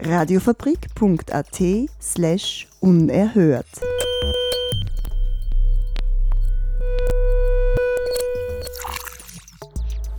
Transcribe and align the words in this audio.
Radiofabrik.at 0.00 1.60
slash 2.00 2.68
unerhört. 2.80 3.66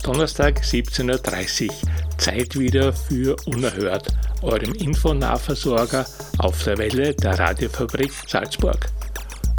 Donnerstag 0.02 0.60
17.30 0.60 1.68
Uhr. 1.68 1.74
Zeit 2.18 2.58
wieder 2.58 2.92
für 2.92 3.36
Unerhört, 3.46 4.08
eurem 4.42 4.74
Infonahversorger 4.74 6.04
auf 6.38 6.62
der 6.64 6.76
Welle 6.76 7.14
der 7.14 7.38
Radiofabrik 7.38 8.12
Salzburg. 8.26 8.86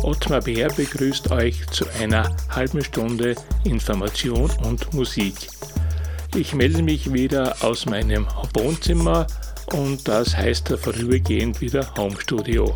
Ottmar 0.03 0.41
Bär 0.41 0.67
begrüßt 0.67 1.31
euch 1.31 1.65
zu 1.67 1.85
einer 1.99 2.29
halben 2.49 2.83
Stunde 2.83 3.35
Information 3.63 4.51
und 4.63 4.93
Musik. 4.93 5.33
Ich 6.35 6.53
melde 6.53 6.83
mich 6.83 7.11
wieder 7.11 7.55
aus 7.61 7.87
meinem 7.87 8.27
Wohnzimmer 8.53 9.25
und 9.73 10.07
das 10.07 10.35
heißt 10.35 10.69
vorübergehend 10.69 11.61
wieder 11.61 11.93
Homestudio. 11.97 12.75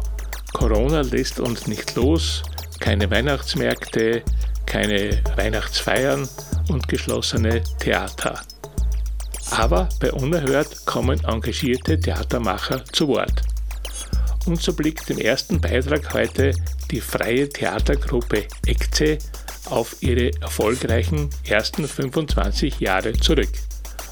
Corona 0.54 1.02
lässt 1.02 1.40
uns 1.40 1.68
nicht 1.68 1.96
los, 1.96 2.43
keine 2.79 3.10
Weihnachtsmärkte, 3.10 4.24
keine 4.65 5.21
Weihnachtsfeiern 5.35 6.27
und 6.70 6.87
geschlossene 6.87 7.62
Theater. 7.79 8.41
Aber 9.52 9.90
bei 9.99 10.12
Unerhört 10.12 10.85
kommen 10.85 11.24
engagierte 11.24 11.99
Theatermacher 11.99 12.84
zu 12.85 13.07
Wort. 13.09 13.41
Und 14.46 14.62
so 14.62 14.74
blickt 14.74 15.09
im 15.09 15.18
ersten 15.18 15.59
Beitrag 15.59 16.13
heute 16.13 16.52
die 16.91 17.02
freie 17.02 17.49
Theatergruppe 17.49 18.48
ECZE 18.65 19.18
auf 19.70 19.96
ihre 20.02 20.32
erfolgreichen 20.41 21.30
ersten 21.43 21.87
25 21.87 22.80
Jahre 22.80 23.13
zurück. 23.13 23.49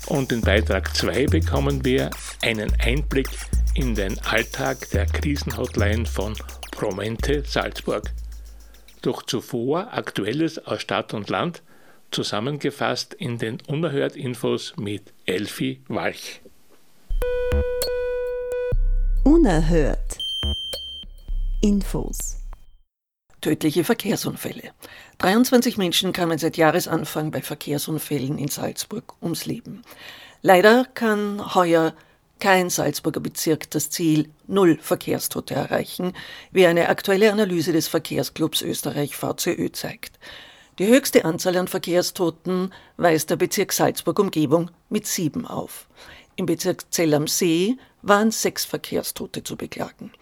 Und 0.07 0.31
in 0.31 0.41
Beitrag 0.41 0.95
2 0.95 1.27
bekommen 1.27 1.85
wir 1.85 2.09
einen 2.41 2.73
Einblick 2.79 3.29
in 3.73 3.95
den 3.95 4.19
Alltag 4.19 4.89
der 4.91 5.05
Krisenhotline 5.05 6.05
von 6.05 6.35
Promente 6.71 7.43
Salzburg. 7.45 8.11
Doch 9.01 9.23
zuvor 9.23 9.93
Aktuelles 9.93 10.59
aus 10.65 10.81
Stadt 10.81 11.13
und 11.13 11.29
Land, 11.29 11.61
zusammengefasst 12.11 13.13
in 13.13 13.37
den 13.37 13.59
Unerhört 13.67 14.15
Infos 14.15 14.73
mit 14.77 15.13
Elfi 15.25 15.81
Walch. 15.87 16.41
Unerhört. 19.23 20.17
Infos. 21.61 22.42
Tödliche 23.43 23.83
Verkehrsunfälle. 23.83 24.71
23 25.17 25.75
Menschen 25.75 26.13
kamen 26.13 26.37
seit 26.37 26.55
Jahresanfang 26.55 27.29
bei 27.29 27.41
Verkehrsunfällen 27.41 28.37
in 28.37 28.47
Salzburg 28.47 29.15
ums 29.21 29.45
Leben. 29.45 29.81
Leider 30.41 30.85
kann 30.93 31.53
heuer 31.53 31.93
kein 32.39 32.69
Salzburger 32.69 33.19
Bezirk 33.19 33.69
das 33.71 33.89
Ziel 33.89 34.29
Null 34.47 34.77
Verkehrstote 34.81 35.55
erreichen, 35.55 36.13
wie 36.53 36.65
eine 36.65 36.87
aktuelle 36.87 37.33
Analyse 37.33 37.73
des 37.73 37.89
Verkehrsclubs 37.89 38.61
Österreich 38.61 39.17
VCÖ 39.17 39.73
zeigt. 39.73 40.19
Die 40.79 40.87
höchste 40.87 41.25
Anzahl 41.25 41.57
an 41.57 41.67
Verkehrstoten 41.67 42.73
weist 42.95 43.29
der 43.29 43.35
Bezirk 43.35 43.73
Salzburg 43.73 44.19
Umgebung 44.19 44.71
mit 44.87 45.05
sieben 45.05 45.45
auf. 45.45 45.89
Im 46.37 46.45
Bezirk 46.45 46.93
Zell 46.93 47.13
am 47.13 47.27
See 47.27 47.75
waren 48.03 48.31
sechs 48.31 48.63
Verkehrstote 48.63 49.43
zu 49.43 49.57
beklagen. 49.57 50.13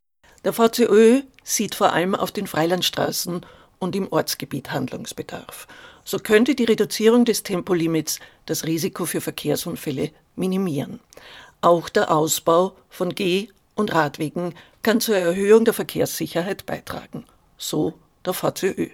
Der 0.43 0.53
VCÖ 0.53 1.21
sieht 1.43 1.75
vor 1.75 1.93
allem 1.93 2.15
auf 2.15 2.31
den 2.31 2.47
Freilandstraßen 2.47 3.45
und 3.77 3.95
im 3.95 4.11
Ortsgebiet 4.11 4.71
Handlungsbedarf. 4.71 5.67
So 6.03 6.17
könnte 6.17 6.55
die 6.55 6.63
Reduzierung 6.63 7.25
des 7.25 7.43
Tempolimits 7.43 8.19
das 8.47 8.65
Risiko 8.65 9.05
für 9.05 9.21
Verkehrsunfälle 9.21 10.11
minimieren. 10.35 10.99
Auch 11.61 11.89
der 11.89 12.11
Ausbau 12.11 12.75
von 12.89 13.13
Geh- 13.13 13.49
und 13.75 13.93
Radwegen 13.93 14.55
kann 14.81 14.99
zur 14.99 15.15
Erhöhung 15.15 15.63
der 15.63 15.75
Verkehrssicherheit 15.75 16.65
beitragen. 16.65 17.25
So 17.57 17.93
der 18.25 18.33
VCÖ. 18.33 18.89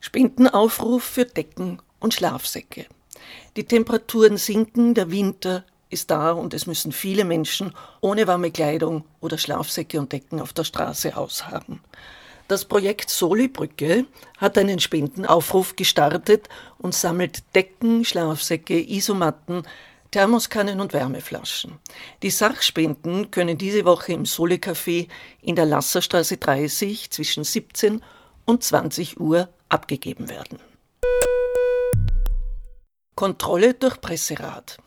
Spendenaufruf 0.00 1.02
für 1.02 1.26
Decken 1.26 1.82
und 2.00 2.14
Schlafsäcke. 2.14 2.86
Die 3.56 3.64
Temperaturen 3.64 4.38
sinken, 4.38 4.94
der 4.94 5.10
Winter 5.10 5.64
ist 5.90 6.10
da 6.10 6.32
und 6.32 6.54
es 6.54 6.66
müssen 6.66 6.92
viele 6.92 7.24
Menschen 7.24 7.72
ohne 8.00 8.26
warme 8.26 8.50
Kleidung 8.50 9.04
oder 9.20 9.38
Schlafsäcke 9.38 9.98
und 9.98 10.12
Decken 10.12 10.40
auf 10.40 10.52
der 10.52 10.64
Straße 10.64 11.16
aushaben. 11.16 11.80
Das 12.48 12.64
Projekt 12.64 13.10
Solibrücke 13.10 14.06
hat 14.38 14.56
einen 14.56 14.78
Spendenaufruf 14.78 15.74
gestartet 15.74 16.48
und 16.78 16.94
sammelt 16.94 17.42
Decken, 17.54 18.04
Schlafsäcke, 18.04 18.78
Isomatten, 18.78 19.64
Thermoskannen 20.12 20.80
und 20.80 20.92
Wärmeflaschen. 20.92 21.78
Die 22.22 22.30
Sachspenden 22.30 23.30
können 23.32 23.58
diese 23.58 23.84
Woche 23.84 24.12
im 24.12 24.26
Soli 24.26 24.56
Café 24.56 25.08
in 25.42 25.56
der 25.56 25.66
Lasserstraße 25.66 26.36
30 26.36 27.10
zwischen 27.10 27.42
17 27.42 28.02
und 28.44 28.62
20 28.62 29.18
Uhr 29.18 29.48
abgegeben 29.68 30.28
werden. 30.28 30.60
Kontrolle 33.16 33.74
durch 33.74 34.00
Presserat. 34.00 34.78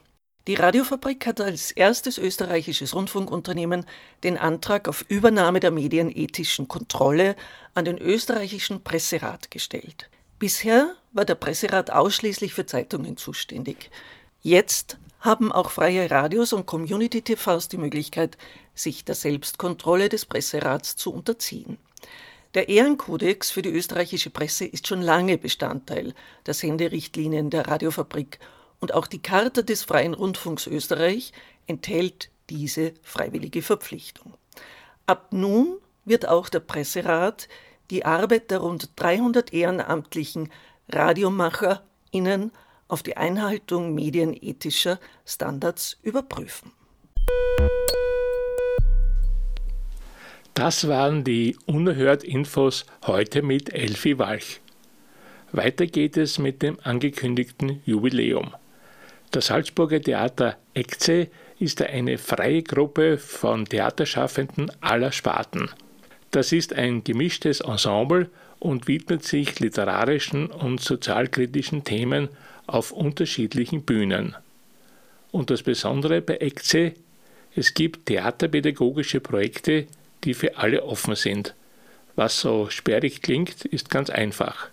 Die 0.50 0.56
Radiofabrik 0.56 1.28
hat 1.28 1.42
als 1.42 1.70
erstes 1.70 2.18
österreichisches 2.18 2.96
Rundfunkunternehmen 2.96 3.86
den 4.24 4.36
Antrag 4.36 4.88
auf 4.88 5.06
Übernahme 5.08 5.60
der 5.60 5.70
medienethischen 5.70 6.68
Kontrolle 6.68 7.36
an 7.76 7.86
den 7.86 8.00
österreichischen 8.00 8.84
Presserat 8.84 9.52
gestellt. 9.52 10.10
Bisher 10.40 10.96
war 11.12 11.26
der 11.26 11.36
Presserat 11.36 11.92
ausschließlich 11.92 12.56
für 12.56 12.66
Zeitungen 12.66 13.16
zuständig. 13.16 13.92
Jetzt 14.42 14.98
haben 15.20 15.52
auch 15.52 15.70
freie 15.70 16.10
Radios 16.10 16.52
und 16.52 16.66
Community 16.66 17.22
TVs 17.22 17.68
die 17.68 17.78
Möglichkeit, 17.78 18.36
sich 18.74 19.06
der 19.06 19.14
Selbstkontrolle 19.14 20.10
des 20.10 20.26
Presserats 20.26 20.96
zu 20.96 21.14
unterziehen. 21.14 21.78
Der 22.56 22.70
Ehrenkodex 22.70 23.52
für 23.52 23.62
die 23.62 23.70
österreichische 23.70 24.32
Presse 24.32 24.66
ist 24.66 24.88
schon 24.88 25.04
lange 25.04 25.38
Bestandteil 25.38 26.16
der 26.48 26.56
Senderichtlinien 26.56 27.52
der 27.52 27.68
Radiofabrik 27.68 28.40
und 28.80 28.94
auch 28.94 29.08
die 29.08 29.22
Charta 29.22 29.62
des 29.62 29.84
Freien 29.84 30.14
Rundfunks 30.14 30.68
Österreich 30.68 31.34
enthält 31.68 32.30
diese 32.50 32.94
freiwillige 33.04 33.62
Verpflichtung. 33.62 34.34
Ab 35.06 35.28
nun 35.32 35.78
wird 36.06 36.28
auch 36.28 36.50
der 36.50 36.62
Presserat 36.62 37.48
die 37.90 38.06
Arbeit 38.06 38.52
der 38.52 38.60
rund 38.60 38.90
300 38.96 39.54
ehrenamtlichen 39.54 40.52
RadiomacherInnen 40.90 42.52
auf 42.88 43.04
die 43.04 43.18
Einhaltung 43.18 43.94
medienethischer 43.94 45.00
Standards 45.26 45.98
überprüfen. 46.02 46.72
Das 50.54 50.88
waren 50.88 51.24
die 51.24 51.56
unerhört 51.68 52.24
Infos 52.24 52.86
heute 53.06 53.42
mit 53.42 53.72
Elfi 53.72 54.18
Walch. 54.18 54.60
Weiter 55.52 55.86
geht 55.86 56.18
es 56.18 56.38
mit 56.38 56.62
dem 56.62 56.78
angekündigten 56.84 57.82
Jubiläum. 57.86 58.54
Das 59.32 59.46
Salzburger 59.48 60.02
Theater 60.02 60.58
ECZE 60.74 61.28
ist 61.60 61.84
eine 61.84 62.18
freie 62.18 62.64
Gruppe 62.64 63.20
von 63.20 63.66
Theaterschaffenden 63.66 64.72
aller 64.82 65.12
Sparten. 65.12 65.70
Das 66.32 66.52
ist 66.52 66.74
ein 66.74 67.04
gemischtes 67.04 67.62
Ensemble 67.62 68.32
und 68.58 68.88
widmet 68.88 69.24
sich 69.24 69.60
literarischen 69.60 70.48
und 70.48 70.82
sozialkritischen 70.82 71.84
Themen 71.84 72.30
auf 72.66 72.92
unterschiedlichen 72.92 73.84
Bühnen. 73.84 74.36
Und 75.32 75.52
das 75.52 75.62
Besondere 75.62 76.22
bei 76.22 76.38
ECZE, 76.38 76.94
es 77.56 77.76
gibt 77.76 78.08
theaterpädagogische 78.08 79.20
Projekte, 79.20 79.86
die 80.24 80.34
für 80.34 80.58
alle 80.58 80.84
offen 80.84 81.16
sind. 81.16 81.54
Was 82.16 82.40
so 82.40 82.72
sperrig 82.72 83.22
klingt, 83.22 83.64
ist 83.66 83.92
ganz 83.92 84.10
einfach. 84.10 84.70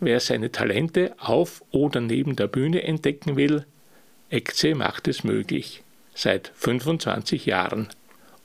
Wer 0.00 0.18
seine 0.18 0.50
Talente 0.50 1.14
auf 1.18 1.62
oder 1.70 2.00
neben 2.00 2.34
der 2.34 2.48
Bühne 2.48 2.82
entdecken 2.82 3.36
will, 3.36 3.64
ECZE 4.30 4.74
macht 4.74 5.08
es 5.08 5.24
möglich. 5.24 5.82
Seit 6.14 6.52
25 6.54 7.46
Jahren. 7.46 7.88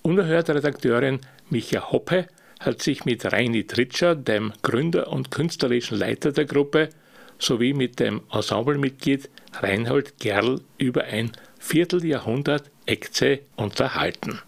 Unerhört 0.02 0.50
Redakteurin 0.50 1.20
Micha 1.50 1.92
Hoppe 1.92 2.28
hat 2.60 2.82
sich 2.82 3.06
mit 3.06 3.26
Reini 3.32 3.66
Tritscher, 3.66 4.16
dem 4.16 4.54
Gründer 4.62 5.08
und 5.08 5.32
künstlerischen 5.32 5.98
Leiter 5.98 6.32
der 6.32 6.46
Gruppe, 6.46 6.90
sowie 7.38 7.74
mit 7.74 8.00
dem 8.00 8.22
Ensemblemitglied 8.32 9.30
Reinhold 9.54 10.20
Gerl 10.20 10.62
über 10.78 11.06
ein 11.06 11.32
Vierteljahrhundert 11.60 12.70
ECZE 12.86 13.40
unterhalten. 13.56 14.42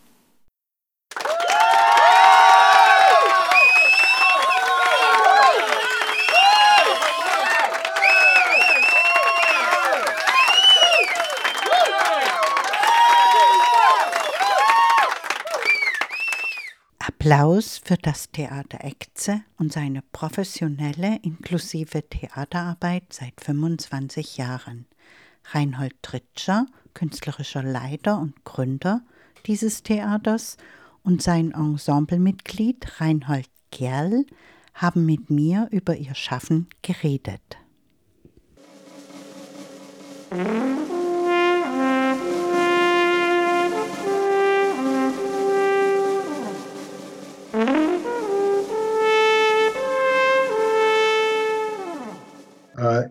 Applaus 17.21 17.77
für 17.77 17.97
das 17.97 18.31
Theater 18.31 18.79
Ecze 18.83 19.41
und 19.59 19.71
seine 19.71 20.01
professionelle, 20.11 21.19
inklusive 21.21 22.01
Theaterarbeit 22.09 23.13
seit 23.13 23.39
25 23.39 24.37
Jahren. 24.37 24.87
Reinhold 25.51 25.93
Tritscher, 26.01 26.65
künstlerischer 26.95 27.61
Leiter 27.61 28.17
und 28.17 28.43
Gründer 28.43 29.03
dieses 29.45 29.83
Theaters, 29.83 30.57
und 31.03 31.21
sein 31.21 31.51
Ensemblemitglied 31.51 32.99
Reinhold 32.99 33.49
Gerl 33.69 34.25
haben 34.73 35.05
mit 35.05 35.29
mir 35.29 35.67
über 35.69 35.95
ihr 35.95 36.15
Schaffen 36.15 36.69
geredet. 36.81 37.57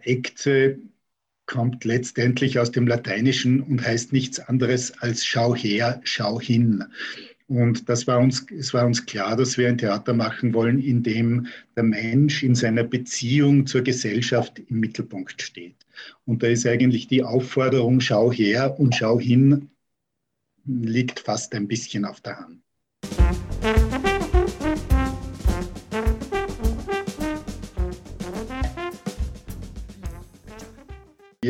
Ekze 0.04 0.78
kommt 1.46 1.84
letztendlich 1.84 2.58
aus 2.58 2.70
dem 2.70 2.86
Lateinischen 2.86 3.60
und 3.60 3.84
heißt 3.84 4.12
nichts 4.12 4.38
anderes 4.38 4.92
als 5.00 5.24
schau 5.24 5.54
her, 5.54 6.00
schau 6.04 6.40
hin. 6.40 6.84
Und 7.48 7.88
das 7.88 8.06
war 8.06 8.20
uns, 8.20 8.46
es 8.56 8.72
war 8.72 8.86
uns 8.86 9.04
klar, 9.06 9.36
dass 9.36 9.58
wir 9.58 9.68
ein 9.68 9.78
Theater 9.78 10.12
machen 10.12 10.54
wollen, 10.54 10.78
in 10.78 11.02
dem 11.02 11.48
der 11.74 11.82
Mensch 11.82 12.44
in 12.44 12.54
seiner 12.54 12.84
Beziehung 12.84 13.66
zur 13.66 13.82
Gesellschaft 13.82 14.60
im 14.60 14.78
Mittelpunkt 14.78 15.42
steht. 15.42 15.74
Und 16.24 16.44
da 16.44 16.46
ist 16.46 16.64
eigentlich 16.64 17.08
die 17.08 17.24
Aufforderung, 17.24 17.98
schau 17.98 18.30
her 18.30 18.78
und 18.78 18.94
schau 18.94 19.18
hin, 19.18 19.70
liegt 20.64 21.18
fast 21.18 21.52
ein 21.56 21.66
bisschen 21.66 22.04
auf 22.04 22.20
der 22.20 22.38
Hand. 22.38 22.62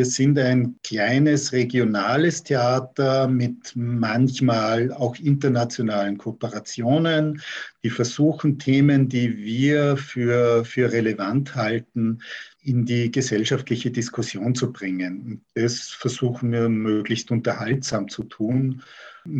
Wir 0.00 0.06
sind 0.06 0.38
ein 0.38 0.76
kleines 0.82 1.52
regionales 1.52 2.42
Theater 2.42 3.28
mit 3.28 3.72
manchmal 3.74 4.90
auch 4.94 5.14
internationalen 5.16 6.16
Kooperationen, 6.16 7.42
die 7.84 7.90
versuchen, 7.90 8.58
Themen, 8.58 9.10
die 9.10 9.36
wir 9.36 9.98
für, 9.98 10.64
für 10.64 10.90
relevant 10.90 11.54
halten, 11.54 12.22
in 12.62 12.84
die 12.84 13.10
gesellschaftliche 13.10 13.90
Diskussion 13.90 14.54
zu 14.54 14.72
bringen. 14.72 15.42
Das 15.54 15.88
versuchen 15.88 16.52
wir 16.52 16.68
möglichst 16.68 17.30
unterhaltsam 17.30 18.08
zu 18.08 18.24
tun. 18.24 18.82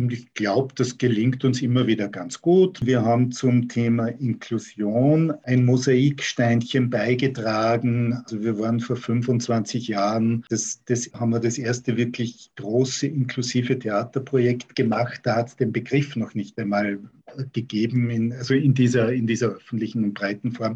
Ich 0.09 0.33
glaube, 0.33 0.73
das 0.75 0.97
gelingt 0.97 1.43
uns 1.43 1.61
immer 1.61 1.87
wieder 1.87 2.07
ganz 2.07 2.41
gut. 2.41 2.85
Wir 2.85 3.03
haben 3.03 3.31
zum 3.31 3.67
Thema 3.67 4.07
Inklusion 4.07 5.33
ein 5.43 5.65
Mosaiksteinchen 5.65 6.89
beigetragen. 6.89 8.13
Also 8.23 8.43
wir 8.43 8.59
waren 8.59 8.79
vor 8.79 8.95
25 8.95 9.87
Jahren, 9.87 10.45
das, 10.49 10.81
das 10.85 11.11
haben 11.13 11.31
wir 11.31 11.39
das 11.39 11.57
erste 11.57 11.97
wirklich 11.97 12.51
große 12.55 13.07
inklusive 13.07 13.77
Theaterprojekt 13.77 14.75
gemacht. 14.75 15.21
Da 15.23 15.37
hat 15.37 15.49
es 15.49 15.55
den 15.55 15.71
Begriff 15.71 16.15
noch 16.15 16.35
nicht 16.35 16.59
einmal 16.59 16.99
gegeben, 17.53 18.09
in, 18.09 18.33
also 18.33 18.53
in 18.53 18.73
dieser, 18.73 19.11
in 19.11 19.25
dieser 19.25 19.47
öffentlichen 19.47 20.03
und 20.03 20.13
breiten 20.13 20.51
Form. 20.51 20.75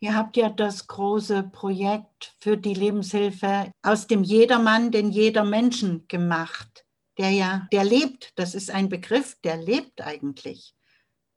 Ihr 0.00 0.14
habt 0.14 0.36
ja 0.36 0.48
das 0.48 0.86
große 0.86 1.42
Projekt 1.44 2.34
für 2.38 2.56
die 2.56 2.74
Lebenshilfe 2.74 3.72
aus 3.82 4.06
dem 4.06 4.22
Jedermann 4.22 4.92
den 4.92 5.10
jeder 5.10 5.44
Menschen 5.44 6.06
gemacht, 6.06 6.84
der 7.18 7.30
ja, 7.30 7.66
der 7.72 7.84
lebt. 7.84 8.32
Das 8.36 8.54
ist 8.54 8.70
ein 8.70 8.88
Begriff, 8.88 9.36
der 9.42 9.56
lebt 9.56 10.00
eigentlich. 10.00 10.74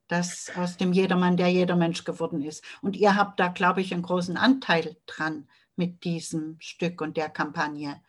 Das 0.06 0.52
aus 0.56 0.76
dem 0.76 0.92
Jedermann 0.92 1.36
der 1.36 1.48
jeder 1.48 1.74
Mensch 1.74 2.04
geworden 2.04 2.42
ist. 2.42 2.62
Und 2.82 2.96
ihr 2.96 3.16
habt 3.16 3.40
da, 3.40 3.48
glaube 3.48 3.80
ich, 3.80 3.92
einen 3.92 4.02
großen 4.02 4.36
Anteil 4.36 4.96
dran 5.06 5.48
mit 5.74 6.04
diesem 6.04 6.56
Stück 6.60 7.00
und 7.00 7.16
der 7.16 7.30
Kampagne. 7.30 8.00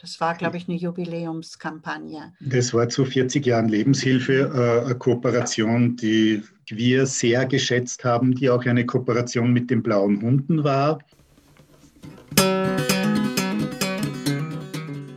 Das 0.00 0.18
war, 0.18 0.34
glaube 0.34 0.56
ich, 0.56 0.66
eine 0.66 0.78
Jubiläumskampagne. 0.78 2.32
Das 2.40 2.72
war 2.72 2.88
zu 2.88 3.04
40 3.04 3.44
Jahren 3.44 3.68
Lebenshilfe 3.68 4.32
äh, 4.32 4.86
eine 4.86 4.94
Kooperation, 4.94 5.96
die 5.96 6.42
wir 6.68 7.04
sehr 7.04 7.44
geschätzt 7.44 8.02
haben, 8.04 8.34
die 8.34 8.48
auch 8.48 8.64
eine 8.64 8.86
Kooperation 8.86 9.52
mit 9.52 9.68
den 9.68 9.82
Blauen 9.82 10.22
Hunden 10.22 10.64
war. 10.64 11.00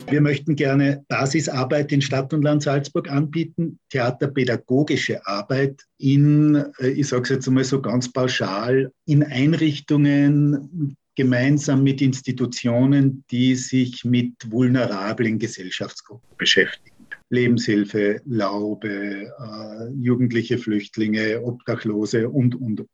Wir 0.09 0.21
möchten 0.21 0.55
gerne 0.55 1.03
Basisarbeit 1.07 1.91
in 1.91 2.01
Stadt 2.01 2.33
und 2.33 2.43
Land 2.43 2.63
Salzburg 2.63 3.09
anbieten, 3.09 3.79
theaterpädagogische 3.89 5.25
Arbeit 5.25 5.81
in, 5.97 6.55
äh, 6.79 6.89
ich 6.89 7.07
sage 7.07 7.23
es 7.23 7.29
jetzt 7.29 7.47
einmal 7.47 7.63
so 7.63 7.81
ganz 7.81 8.11
pauschal, 8.11 8.91
in 9.05 9.23
Einrichtungen, 9.23 10.97
gemeinsam 11.15 11.83
mit 11.83 12.01
Institutionen, 12.01 13.23
die 13.29 13.55
sich 13.55 14.03
mit 14.03 14.33
vulnerablen 14.49 15.39
Gesellschaftsgruppen 15.39 16.37
beschäftigen. 16.37 16.93
Lebenshilfe, 17.29 18.21
Laube, 18.25 19.31
äh, 19.39 19.89
jugendliche 19.95 20.57
Flüchtlinge, 20.57 21.41
Obdachlose 21.41 22.29
und, 22.29 22.55
und, 22.55 22.81
und. 22.81 22.89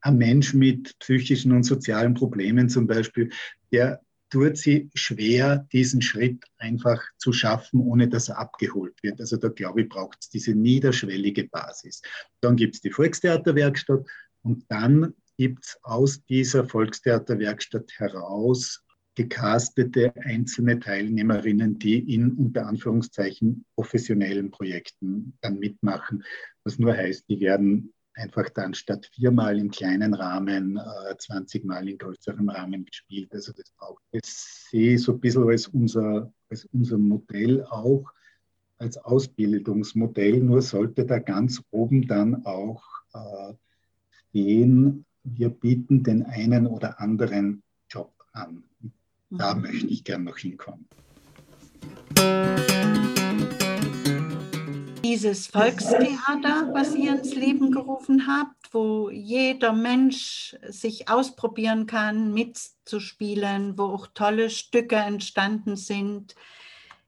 Ein 0.00 0.18
Mensch 0.18 0.54
mit 0.54 0.98
psychischen 0.98 1.52
und 1.52 1.64
sozialen 1.64 2.14
Problemen 2.14 2.68
zum 2.68 2.86
Beispiel, 2.86 3.30
der 3.72 4.00
tut 4.30 4.56
sie 4.56 4.90
schwer, 4.94 5.66
diesen 5.72 6.02
Schritt 6.02 6.44
einfach 6.58 7.02
zu 7.18 7.32
schaffen, 7.32 7.80
ohne 7.80 8.08
dass 8.08 8.28
er 8.28 8.38
abgeholt 8.38 8.94
wird. 9.02 9.20
Also 9.20 9.36
da 9.36 9.48
glaube 9.48 9.82
ich, 9.82 9.88
braucht 9.88 10.18
es 10.20 10.28
diese 10.28 10.54
niederschwellige 10.54 11.44
Basis. 11.48 12.02
Dann 12.40 12.56
gibt 12.56 12.74
es 12.74 12.80
die 12.80 12.90
Volkstheaterwerkstatt 12.90 14.04
und 14.42 14.64
dann 14.68 15.14
gibt 15.36 15.64
es 15.64 15.78
aus 15.82 16.24
dieser 16.24 16.66
Volkstheaterwerkstatt 16.66 17.90
heraus 17.98 18.84
gecastete 19.14 20.12
einzelne 20.16 20.80
Teilnehmerinnen, 20.80 21.78
die 21.78 22.14
in 22.14 22.32
unter 22.32 22.66
Anführungszeichen 22.66 23.64
professionellen 23.74 24.50
Projekten 24.50 25.38
dann 25.40 25.58
mitmachen. 25.58 26.24
Was 26.64 26.78
nur 26.78 26.94
heißt, 26.94 27.28
die 27.28 27.40
werden 27.40 27.92
einfach 28.14 28.48
dann 28.50 28.74
statt 28.74 29.08
viermal 29.12 29.58
im 29.58 29.70
kleinen 29.70 30.14
Rahmen 30.14 30.76
äh, 30.76 31.16
20 31.16 31.64
Mal 31.64 31.88
in 31.88 31.98
größerem 31.98 32.48
Rahmen 32.48 32.84
gespielt. 32.84 33.32
Also 33.32 33.52
das 33.52 33.70
braucht 33.76 34.02
ich 34.12 34.24
sehe 34.24 34.98
so 34.98 35.12
ein 35.12 35.20
bisschen 35.20 35.48
als 35.48 35.68
unser, 35.68 36.32
als 36.48 36.64
unser 36.66 36.98
Modell 36.98 37.64
auch, 37.64 38.04
als 38.78 38.96
Ausbildungsmodell, 38.98 40.40
nur 40.40 40.62
sollte 40.62 41.06
da 41.06 41.18
ganz 41.18 41.62
oben 41.70 42.06
dann 42.06 42.44
auch 42.44 42.82
äh, 43.12 43.54
stehen, 44.28 45.06
wir 45.24 45.48
bieten 45.48 46.02
den 46.02 46.24
einen 46.24 46.66
oder 46.66 47.00
anderen 47.00 47.62
Job 47.88 48.12
an. 48.32 48.62
Da 49.30 49.54
mhm. 49.54 49.62
möchte 49.62 49.86
ich 49.86 50.04
gern 50.04 50.24
noch 50.24 50.38
hinkommen. 50.38 50.86
Dieses 55.02 55.46
Volkstheater, 55.46 56.72
was 56.72 56.94
ihr 56.94 57.16
ins 57.16 57.34
Leben 57.34 57.70
gerufen 57.70 58.26
habt, 58.26 58.72
wo 58.72 59.10
jeder 59.10 59.72
Mensch 59.72 60.56
sich 60.68 61.08
ausprobieren 61.08 61.86
kann, 61.86 62.32
mitzuspielen, 62.32 63.78
wo 63.78 63.84
auch 63.84 64.08
tolle 64.08 64.50
Stücke 64.50 64.96
entstanden 64.96 65.76
sind. 65.76 66.34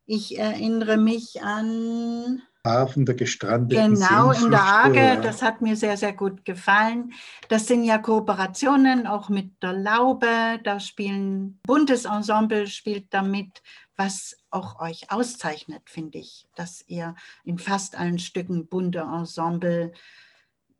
Ich 0.04 0.38
erinnere 0.38 0.99
mich 0.99 1.42
an 1.42 2.42
Hafen 2.66 3.06
der 3.06 3.14
gestrandeten 3.14 3.94
Genau, 3.94 4.32
in 4.32 4.50
der 4.50 4.61
Arge, 4.61 5.18
das 5.23 5.40
hat 5.40 5.62
mir 5.62 5.76
sehr, 5.76 5.96
sehr 5.96 6.12
gut 6.12 6.44
gefallen. 6.44 7.12
Das 7.49 7.66
sind 7.66 7.85
ja 7.85 7.96
Kooperationen 7.96 9.06
auch 9.06 9.30
mit 9.30 9.62
der 9.62 9.73
Laube, 9.73 10.58
da 10.62 10.80
spielen, 10.80 11.58
buntes 11.62 12.04
Ensemble 12.04 12.66
spielt 12.66 13.06
damit, 13.14 13.62
was 13.96 14.37
auch 14.50 14.80
euch 14.80 15.11
auszeichnet, 15.11 15.82
finde 15.87 16.18
ich, 16.18 16.46
dass 16.54 16.85
ihr 16.87 17.14
in 17.44 17.58
fast 17.58 17.99
allen 17.99 18.18
Stücken 18.18 18.66
bunte 18.66 18.99
Ensemble 18.99 19.92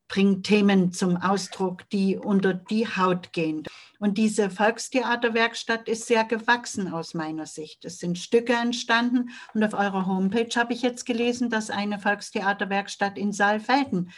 bringt 0.09 0.47
Themen 0.47 0.93
zum 0.93 1.17
Ausdruck, 1.17 1.89
die 1.91 2.17
unter 2.17 2.55
die 2.55 2.87
Haut 2.87 3.33
gehen. 3.33 3.65
Und 3.99 4.19
diese 4.19 4.51
Volkstheaterwerkstatt 4.51 5.89
ist 5.89 6.07
sehr 6.07 6.25
gewachsen 6.25 6.93
aus 6.93 7.15
meiner 7.15 7.47
Sicht. 7.47 7.85
Es 7.85 7.99
sind 7.99 8.19
Stücke 8.19 8.53
entstanden 8.53 9.31
und 9.55 9.65
auf 9.65 9.75
eurer 9.75 10.07
Homepage 10.07 10.55
habe 10.57 10.75
ich 10.75 10.83
jetzt 10.83 11.07
gelesen, 11.07 11.51
dass 11.51 11.71
eine 11.71 11.99
Volkstheaterwerkstatt 11.99 13.17
in 13.17 13.33
Saalfelden 13.33 14.11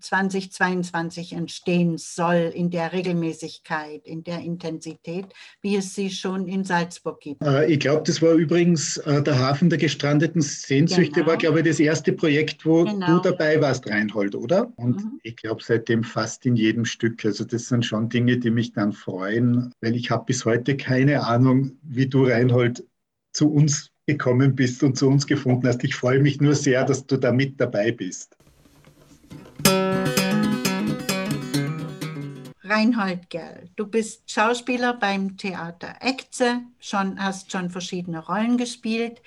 2022 0.00 1.32
entstehen 1.32 1.98
soll 1.98 2.52
in 2.54 2.70
der 2.70 2.92
Regelmäßigkeit, 2.92 4.06
in 4.06 4.24
der 4.24 4.40
Intensität, 4.40 5.26
wie 5.62 5.76
es 5.76 5.94
sie 5.94 6.10
schon 6.10 6.46
in 6.48 6.64
Salzburg 6.64 7.20
gibt. 7.20 7.42
Äh, 7.42 7.66
ich 7.66 7.80
glaube, 7.80 8.02
das 8.06 8.20
war 8.22 8.32
übrigens 8.32 8.96
äh, 8.98 9.22
der 9.22 9.38
Hafen 9.38 9.70
der 9.70 9.78
gestrandeten 9.78 10.42
Sehnsüchte, 10.42 11.20
genau. 11.20 11.26
war, 11.26 11.36
glaube 11.36 11.60
ich, 11.60 11.66
das 11.66 11.80
erste 11.80 12.12
Projekt, 12.12 12.64
wo 12.66 12.84
genau. 12.84 13.18
du 13.18 13.30
dabei 13.30 13.60
warst, 13.60 13.88
Reinhold, 13.88 14.34
oder? 14.34 14.72
Und 14.76 14.96
mhm. 14.96 15.20
ich 15.22 15.36
glaube, 15.36 15.62
seitdem 15.62 16.04
fast 16.04 16.44
in 16.46 16.56
jedem 16.56 16.84
Stück. 16.84 17.24
Also 17.24 17.44
das 17.44 17.68
sind 17.68 17.84
schon 17.84 18.08
Dinge, 18.08 18.38
die 18.38 18.50
mich 18.50 18.72
dann 18.72 18.92
freuen, 18.92 19.72
weil 19.80 19.96
ich 19.96 20.10
habe 20.10 20.24
bis 20.26 20.44
heute 20.44 20.76
keine 20.76 21.26
Ahnung, 21.26 21.72
wie 21.82 22.06
du, 22.06 22.24
Reinhold, 22.24 22.84
zu 23.32 23.52
uns 23.52 23.90
gekommen 24.06 24.54
bist 24.54 24.82
und 24.82 24.96
zu 24.96 25.08
uns 25.08 25.26
gefunden 25.26 25.66
hast. 25.66 25.82
Ich 25.84 25.94
freue 25.94 26.20
mich 26.20 26.40
nur 26.40 26.54
sehr, 26.54 26.84
dass 26.84 27.06
du 27.06 27.16
da 27.16 27.32
mit 27.32 27.60
dabei 27.60 27.90
bist. 27.90 28.36
Reinhold 32.74 33.30
Gerl, 33.30 33.70
du 33.76 33.86
bist 33.86 34.28
Schauspieler 34.28 34.94
beim 34.94 35.36
Theater 35.36 35.94
Ecze, 36.00 36.62
schon, 36.80 37.22
hast 37.22 37.52
schon 37.52 37.70
verschiedene 37.70 38.18
Rollen 38.18 38.58
gespielt. 38.58 39.22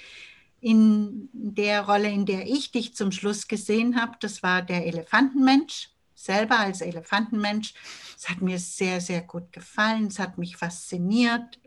In 0.60 1.30
der 1.32 1.86
Rolle, 1.86 2.10
in 2.10 2.25
der 2.25 2.46
ich 2.46 2.74
dich 2.74 2.94
zum 2.94 3.13
Schluss 3.13 3.48
gesehen 3.48 4.01
habe, 4.01 4.18
das 4.20 4.44
war 4.44 4.63
der 4.63 4.86
Elefantenmensch, 4.86 5.92
selber 6.13 6.60
als 6.60 6.82
Elefantenmensch. 6.82 7.74
Es 8.18 8.27
hat 8.27 8.42
mir 8.42 8.60
sehr, 8.60 9.00
sehr 9.00 9.22
gut 9.22 9.54
gefallen, 9.54 10.08
es 10.08 10.20
hat 10.20 10.38
mich 10.38 10.58
fasziniert. 10.58 11.58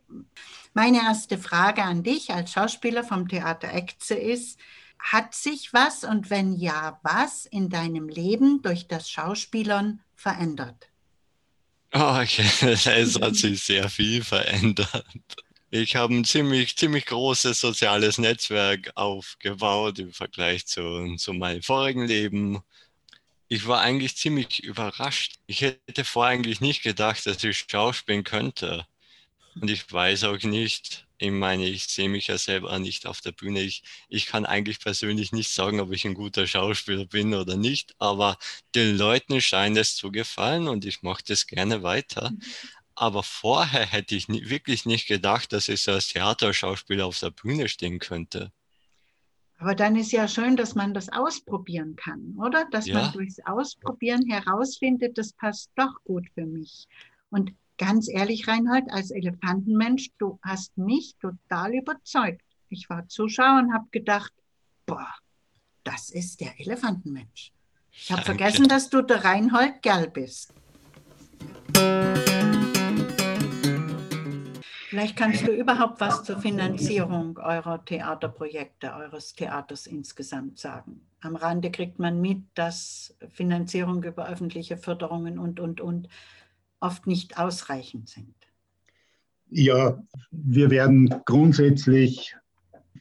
Meine 0.75 0.99
erste 0.99 1.39
Frage 1.39 1.83
an 1.83 2.03
dich 2.03 2.31
als 2.31 2.53
Schauspieler 2.53 3.05
vom 3.05 3.27
Theater 3.27 3.73
Ecze 3.73 4.17
ist, 4.17 4.61
hat 4.99 5.35
sich 5.35 5.73
was 5.73 6.05
und 6.05 6.29
wenn 6.29 6.53
ja, 6.53 7.01
was 7.03 7.47
in 7.47 7.71
deinem 7.71 8.11
Leben 8.11 8.61
durch 8.61 8.87
das 8.87 9.09
Schauspielern 9.09 10.01
verändert? 10.15 10.90
Okay. 11.93 12.43
es 12.63 13.21
hat 13.21 13.37
sich 13.37 13.63
sehr 13.63 13.89
viel 13.89 14.23
verändert. 14.23 15.05
Ich 15.71 15.97
habe 15.97 16.15
ein 16.15 16.25
ziemlich, 16.25 16.77
ziemlich 16.77 17.07
großes 17.07 17.61
soziales 17.61 18.19
Netzwerk 18.19 18.93
aufgebaut 18.97 19.99
im 19.99 20.13
Vergleich 20.13 20.67
zu, 20.67 21.17
zu 21.17 21.33
meinem 21.33 21.63
vorigen 21.63 22.07
Leben. 22.07 22.61
Ich 23.49 23.67
war 23.67 23.81
eigentlich 23.81 24.17
ziemlich 24.17 24.63
überrascht. 24.63 25.37
Ich 25.47 25.63
hätte 25.63 26.05
vorher 26.05 26.35
eigentlich 26.35 26.61
nicht 26.61 26.83
gedacht, 26.83 27.27
dass 27.27 27.43
ich 27.45 27.67
schauspielen 27.69 28.25
könnte. 28.25 28.87
Und 29.55 29.71
ich 29.71 29.91
weiß 29.93 30.25
auch 30.25 30.43
nicht, 30.43 31.07
ich 31.19 31.31
meine, 31.31 31.67
ich 31.67 31.85
sehe 31.85 32.09
mich 32.09 32.29
ja 32.29 32.39
selber 32.39 32.79
nicht 32.79 33.07
auf 33.07 33.21
der 33.21 33.33
Bühne. 33.33 33.61
Ich, 33.61 33.83
ich 34.09 34.27
kann 34.27 34.47
eigentlich 34.47 34.81
persönlich 34.81 35.33
nicht 35.33 35.51
sagen, 35.51 35.81
ob 35.81 35.93
ich 35.93 36.07
ein 36.07 36.15
guter 36.15 36.47
Schauspieler 36.47 37.05
bin 37.05 37.35
oder 37.35 37.57
nicht, 37.57 37.95
aber 37.99 38.39
den 38.75 38.97
Leuten 38.97 39.41
scheint 39.41 39.77
es 39.77 39.97
zu 39.97 40.11
gefallen 40.11 40.67
und 40.67 40.85
ich 40.85 41.03
mache 41.03 41.23
das 41.27 41.47
gerne 41.47 41.83
weiter. 41.83 42.31
Mhm. 42.31 42.41
Aber 42.95 43.23
vorher 43.23 43.87
hätte 43.87 44.15
ich 44.15 44.29
nie, 44.29 44.49
wirklich 44.49 44.87
nicht 44.87 45.07
gedacht, 45.09 45.53
dass 45.53 45.69
ich 45.69 45.83
so 45.83 45.93
als 45.93 46.09
Theaterschauspieler 46.09 47.07
auf 47.07 47.19
der 47.19 47.31
Bühne 47.31 47.69
stehen 47.69 47.99
könnte. 47.99 48.53
Aber 49.59 49.75
dann 49.75 49.97
ist 49.97 50.13
ja 50.13 50.27
schön, 50.27 50.57
dass 50.57 50.75
man 50.75 50.95
das 50.95 51.11
ausprobieren 51.11 51.95
kann, 51.97 52.35
oder? 52.39 52.67
Dass 52.71 52.87
ja. 52.87 52.95
man 52.95 53.13
durchs 53.13 53.41
Ausprobieren 53.45 54.27
herausfindet, 54.27 55.19
das 55.19 55.35
passt 55.35 55.71
doch 55.77 56.03
gut 56.05 56.27
für 56.35 56.47
mich. 56.47 56.89
Und 57.29 57.53
ganz 57.81 58.11
ehrlich, 58.11 58.47
Reinhold, 58.47 58.85
als 58.91 59.11
Elefantenmensch, 59.11 60.11
du 60.19 60.39
hast 60.43 60.77
mich 60.77 61.17
total 61.19 61.75
überzeugt. 61.75 62.43
Ich 62.69 62.91
war 62.91 63.09
Zuschauer 63.09 63.59
und 63.59 63.73
habe 63.73 63.87
gedacht, 63.91 64.33
boah, 64.85 65.09
das 65.83 66.11
ist 66.11 66.43
der 66.43 66.61
Elefantenmensch. 66.61 67.53
Ich 67.91 68.13
habe 68.13 68.21
vergessen, 68.21 68.69
dass 68.69 68.91
du 68.91 69.01
der 69.01 69.25
Reinhold 69.25 69.81
Gerl 69.81 70.11
bist. 70.11 70.53
Vielleicht 74.91 75.17
kannst 75.17 75.47
du 75.47 75.53
überhaupt 75.53 76.01
was 76.01 76.23
zur 76.23 76.39
Finanzierung 76.39 77.39
eurer 77.39 77.83
Theaterprojekte, 77.83 78.93
eures 78.93 79.33
Theaters 79.33 79.87
insgesamt 79.87 80.59
sagen. 80.59 81.01
Am 81.23 81.35
Rande 81.35 81.71
kriegt 81.71 81.99
man 81.99 82.21
mit, 82.21 82.43
dass 82.55 83.17
Finanzierung 83.31 84.03
über 84.03 84.29
öffentliche 84.29 84.77
Förderungen 84.77 85.39
und, 85.39 85.61
und, 85.61 85.81
und 85.81 86.09
oft 86.81 87.07
nicht 87.07 87.39
ausreichend 87.39 88.09
sind. 88.09 88.35
Ja, 89.49 90.03
wir 90.31 90.71
werden 90.71 91.09
grundsätzlich 91.25 92.37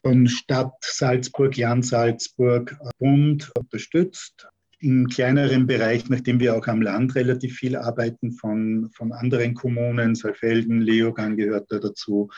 von 0.02 0.28
Stadt 0.28 0.74
Salzburg, 0.82 1.56
Land 1.58 1.86
Salzburg, 1.86 2.78
Bund 2.98 3.52
unterstützt 3.58 4.48
in 4.80 5.08
kleineren 5.10 5.68
Bereich, 5.68 6.10
nachdem 6.10 6.40
wir 6.40 6.56
auch 6.56 6.68
am 6.68 6.82
Land 6.82 7.16
relativ 7.16 7.58
viel 7.58 7.76
arbeiten, 7.76 8.32
von, 8.32 8.90
von 8.94 9.12
anderen 9.12 9.54
Kommunen, 9.54 10.16
Saalfelden, 10.16 10.80
Leogang 10.80 11.36
gehört 11.36 11.72
da 11.72 11.80
dazu. 11.80 12.30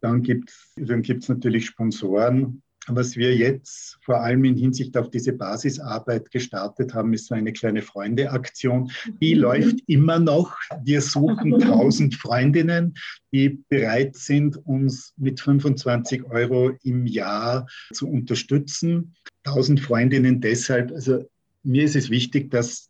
Dann 0.00 0.22
gibt 0.22 0.50
es 0.50 0.72
dann 0.76 1.02
gibt's 1.02 1.28
natürlich 1.28 1.66
Sponsoren. 1.66 2.62
Was 2.90 3.16
wir 3.16 3.36
jetzt 3.36 3.98
vor 4.02 4.20
allem 4.20 4.44
in 4.44 4.56
Hinsicht 4.56 4.96
auf 4.96 5.10
diese 5.10 5.32
Basisarbeit 5.32 6.30
gestartet 6.30 6.94
haben, 6.94 7.12
ist 7.12 7.26
so 7.26 7.34
eine 7.34 7.52
kleine 7.52 7.82
Freunde-Aktion. 7.82 8.90
Die 9.20 9.34
mhm. 9.34 9.40
läuft 9.40 9.78
immer 9.86 10.18
noch. 10.18 10.56
Wir 10.82 11.02
suchen 11.02 11.54
1000 11.62 12.14
Freundinnen, 12.14 12.94
die 13.32 13.62
bereit 13.68 14.16
sind, 14.16 14.56
uns 14.66 15.12
mit 15.16 15.40
25 15.40 16.24
Euro 16.24 16.72
im 16.82 17.06
Jahr 17.06 17.66
zu 17.92 18.08
unterstützen. 18.08 19.14
1000 19.44 19.80
Freundinnen 19.80 20.40
deshalb, 20.40 20.90
also 20.92 21.28
mir 21.62 21.84
ist 21.84 21.96
es 21.96 22.10
wichtig, 22.10 22.50
dass 22.50 22.88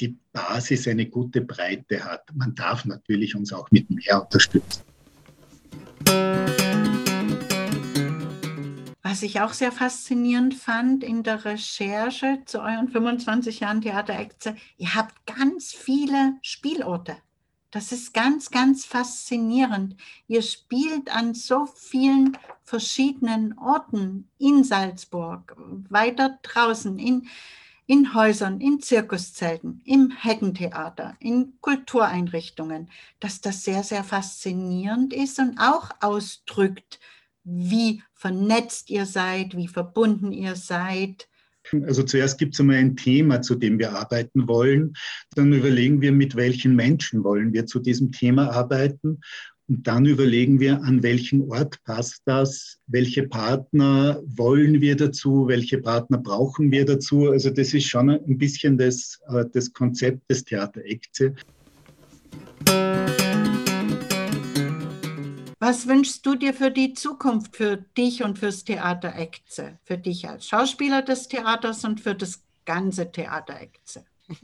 die 0.00 0.16
Basis 0.32 0.88
eine 0.88 1.06
gute 1.06 1.40
Breite 1.40 2.04
hat. 2.04 2.22
Man 2.34 2.54
darf 2.54 2.84
natürlich 2.84 3.34
uns 3.34 3.52
auch 3.52 3.70
mit 3.70 3.90
mehr 3.90 4.22
unterstützen. 4.22 4.82
Was 9.06 9.22
ich 9.22 9.42
auch 9.42 9.52
sehr 9.52 9.70
faszinierend 9.70 10.54
fand 10.54 11.04
in 11.04 11.22
der 11.22 11.44
Recherche 11.44 12.40
zu 12.46 12.62
euren 12.62 12.88
25 12.88 13.60
Jahren 13.60 13.82
Theateraktie, 13.82 14.54
ihr 14.78 14.94
habt 14.94 15.26
ganz 15.26 15.74
viele 15.74 16.38
Spielorte. 16.40 17.18
Das 17.70 17.92
ist 17.92 18.14
ganz, 18.14 18.50
ganz 18.50 18.86
faszinierend. 18.86 19.94
Ihr 20.26 20.40
spielt 20.40 21.14
an 21.14 21.34
so 21.34 21.66
vielen 21.66 22.38
verschiedenen 22.62 23.58
Orten 23.58 24.30
in 24.38 24.64
Salzburg, 24.64 25.54
weiter 25.90 26.38
draußen, 26.42 26.98
in, 26.98 27.28
in 27.84 28.14
Häusern, 28.14 28.58
in 28.62 28.80
Zirkuszelten, 28.80 29.82
im 29.84 30.12
Heckentheater, 30.12 31.14
in 31.20 31.60
Kultureinrichtungen, 31.60 32.88
dass 33.20 33.42
das 33.42 33.64
sehr, 33.64 33.82
sehr 33.82 34.02
faszinierend 34.02 35.12
ist 35.12 35.38
und 35.38 35.58
auch 35.58 35.90
ausdrückt, 36.00 37.00
wie 37.44 38.02
vernetzt 38.14 38.90
ihr 38.90 39.06
seid, 39.06 39.56
wie 39.56 39.68
verbunden 39.68 40.32
ihr 40.32 40.56
seid. 40.56 41.28
Also 41.86 42.02
zuerst 42.02 42.38
gibt 42.38 42.54
es 42.54 42.60
einmal 42.60 42.76
ein 42.76 42.96
Thema, 42.96 43.40
zu 43.40 43.54
dem 43.54 43.78
wir 43.78 43.92
arbeiten 43.92 44.48
wollen. 44.48 44.94
Dann 45.34 45.52
überlegen 45.52 46.00
wir, 46.00 46.12
mit 46.12 46.36
welchen 46.36 46.76
Menschen 46.76 47.24
wollen 47.24 47.52
wir 47.52 47.66
zu 47.66 47.78
diesem 47.78 48.12
Thema 48.12 48.50
arbeiten. 48.50 49.20
Und 49.66 49.86
dann 49.86 50.04
überlegen 50.04 50.60
wir, 50.60 50.82
an 50.82 51.02
welchen 51.02 51.50
Ort 51.50 51.82
passt 51.84 52.20
das, 52.26 52.78
welche 52.86 53.22
Partner 53.26 54.20
wollen 54.26 54.82
wir 54.82 54.94
dazu, 54.94 55.48
welche 55.48 55.78
Partner 55.78 56.18
brauchen 56.18 56.70
wir 56.70 56.84
dazu. 56.84 57.30
Also 57.30 57.48
das 57.48 57.72
ist 57.72 57.88
schon 57.88 58.10
ein 58.10 58.36
bisschen 58.36 58.76
das, 58.76 59.20
äh, 59.28 59.44
das 59.50 59.72
Konzept 59.72 60.30
des 60.30 60.44
Theater 60.44 60.84
Ekze. 60.84 61.34
Was 65.66 65.88
wünschst 65.88 66.26
du 66.26 66.34
dir 66.34 66.52
für 66.52 66.70
die 66.70 66.92
Zukunft, 66.92 67.56
für 67.56 67.78
dich 67.96 68.22
und 68.22 68.38
fürs 68.38 68.64
Theater 68.64 69.16
Ekze? 69.16 69.78
Für 69.82 69.96
dich 69.96 70.28
als 70.28 70.46
Schauspieler 70.46 71.00
des 71.00 71.26
Theaters 71.28 71.84
und 71.84 72.02
für 72.02 72.14
das 72.14 72.42
ganze 72.66 73.10
Theater 73.10 73.58
Ekze? 73.58 74.04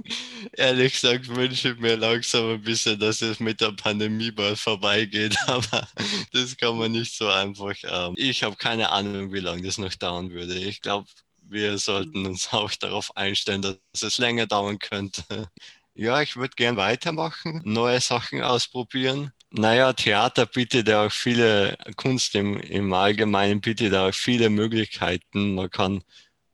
Ehrlich 0.57 0.95
gesagt 0.95 1.29
wünsche 1.29 1.73
ich 1.73 1.79
mir 1.79 1.97
langsam 1.97 2.55
ein 2.55 2.62
bisschen, 2.62 2.99
dass 2.99 3.21
es 3.21 3.39
mit 3.39 3.61
der 3.61 3.73
Pandemie 3.73 4.31
bald 4.31 4.59
vorbeigeht, 4.59 5.37
aber 5.47 5.87
das 6.33 6.57
kann 6.57 6.79
man 6.79 6.93
nicht 6.93 7.15
so 7.15 7.29
einfach. 7.29 7.75
Ähm, 7.83 8.15
ich 8.17 8.43
habe 8.43 8.57
keine 8.57 8.89
Ahnung, 8.89 9.31
wie 9.31 9.41
lange 9.41 9.61
das 9.61 9.77
noch 9.77 9.95
dauern 9.97 10.31
würde. 10.31 10.55
Ich 10.55 10.81
glaube, 10.81 11.07
wir 11.43 11.77
sollten 11.77 12.25
uns 12.25 12.50
auch 12.50 12.71
darauf 12.77 13.15
einstellen, 13.15 13.61
dass 13.61 13.77
es 14.00 14.17
länger 14.17 14.47
dauern 14.47 14.79
könnte. 14.79 15.23
Ja, 15.93 16.23
ich 16.23 16.37
würde 16.37 16.55
gern 16.57 16.77
weitermachen, 16.77 17.61
neue 17.65 18.00
Sachen 18.00 18.41
ausprobieren. 18.41 19.33
Naja, 19.52 19.92
Theater 19.92 20.47
bietet 20.47 20.88
ja 20.88 21.07
auch 21.07 21.12
viele, 21.12 21.76
Kunst 21.97 22.35
im, 22.35 22.59
im 22.61 22.92
Allgemeinen 22.92 23.61
bietet 23.61 23.95
auch 23.95 24.14
viele 24.14 24.49
Möglichkeiten. 24.49 25.54
Man 25.54 25.71
kann 25.71 26.02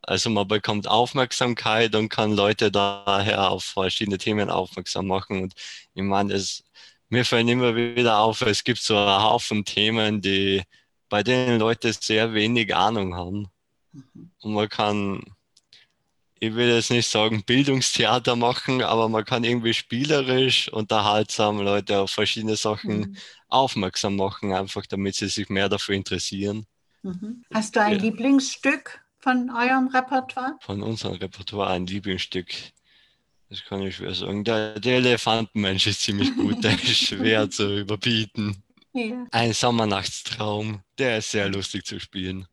also 0.06 0.30
man 0.30 0.46
bekommt 0.48 0.86
Aufmerksamkeit 0.88 1.94
und 1.96 2.08
kann 2.08 2.32
Leute 2.32 2.70
daher 2.70 3.50
auf 3.50 3.64
verschiedene 3.64 4.18
Themen 4.18 4.50
aufmerksam 4.50 5.08
machen. 5.08 5.42
Und 5.42 5.54
ich 5.94 6.02
meine, 6.02 6.34
es, 6.34 6.64
mir 7.08 7.24
fällt 7.24 7.48
immer 7.48 7.74
wieder 7.74 8.18
auf, 8.20 8.40
es 8.42 8.62
gibt 8.64 8.78
so 8.78 8.96
einen 8.96 9.22
Haufen 9.22 9.64
Themen, 9.64 10.20
die 10.20 10.62
bei 11.08 11.22
denen 11.24 11.58
Leute 11.58 11.92
sehr 11.92 12.34
wenig 12.34 12.74
Ahnung 12.74 13.16
haben. 13.16 13.48
Und 13.92 14.54
man 14.54 14.68
kann, 14.68 15.24
ich 16.38 16.54
will 16.54 16.68
jetzt 16.68 16.90
nicht 16.90 17.08
sagen 17.08 17.44
Bildungstheater 17.44 18.36
machen, 18.36 18.82
aber 18.82 19.08
man 19.08 19.24
kann 19.24 19.44
irgendwie 19.44 19.74
spielerisch, 19.74 20.72
unterhaltsam 20.72 21.60
Leute 21.60 22.00
auf 22.00 22.10
verschiedene 22.10 22.56
Sachen 22.56 22.98
mhm. 22.98 23.16
aufmerksam 23.48 24.16
machen, 24.16 24.52
einfach 24.52 24.86
damit 24.86 25.14
sie 25.14 25.28
sich 25.28 25.48
mehr 25.48 25.68
dafür 25.68 25.94
interessieren. 25.94 26.66
Mhm. 27.02 27.44
Hast 27.52 27.76
du 27.76 27.80
ein 27.80 27.94
ja. 27.94 27.98
Lieblingsstück? 27.98 29.06
von 29.26 29.50
eurem 29.50 29.88
Repertoire? 29.88 30.56
Von 30.60 30.84
unserem 30.84 31.16
Repertoire 31.16 31.70
ein 31.70 31.84
Lieblingsstück. 31.84 32.46
Das 33.50 33.64
kann 33.64 33.82
ich 33.82 33.96
schwer 33.96 34.14
sagen. 34.14 34.44
Der, 34.44 34.78
der 34.78 34.98
Elefantenmensch 34.98 35.88
ist 35.88 36.02
ziemlich 36.02 36.32
gut, 36.36 36.62
der 36.62 36.74
ist 36.74 36.96
schwer 37.08 37.50
zu 37.50 37.76
überbieten. 37.76 38.62
Ja. 38.92 39.26
Ein 39.32 39.52
Sommernachtstraum, 39.52 40.82
der 40.96 41.18
ist 41.18 41.32
sehr 41.32 41.48
lustig 41.48 41.84
zu 41.86 41.98
spielen. 41.98 42.46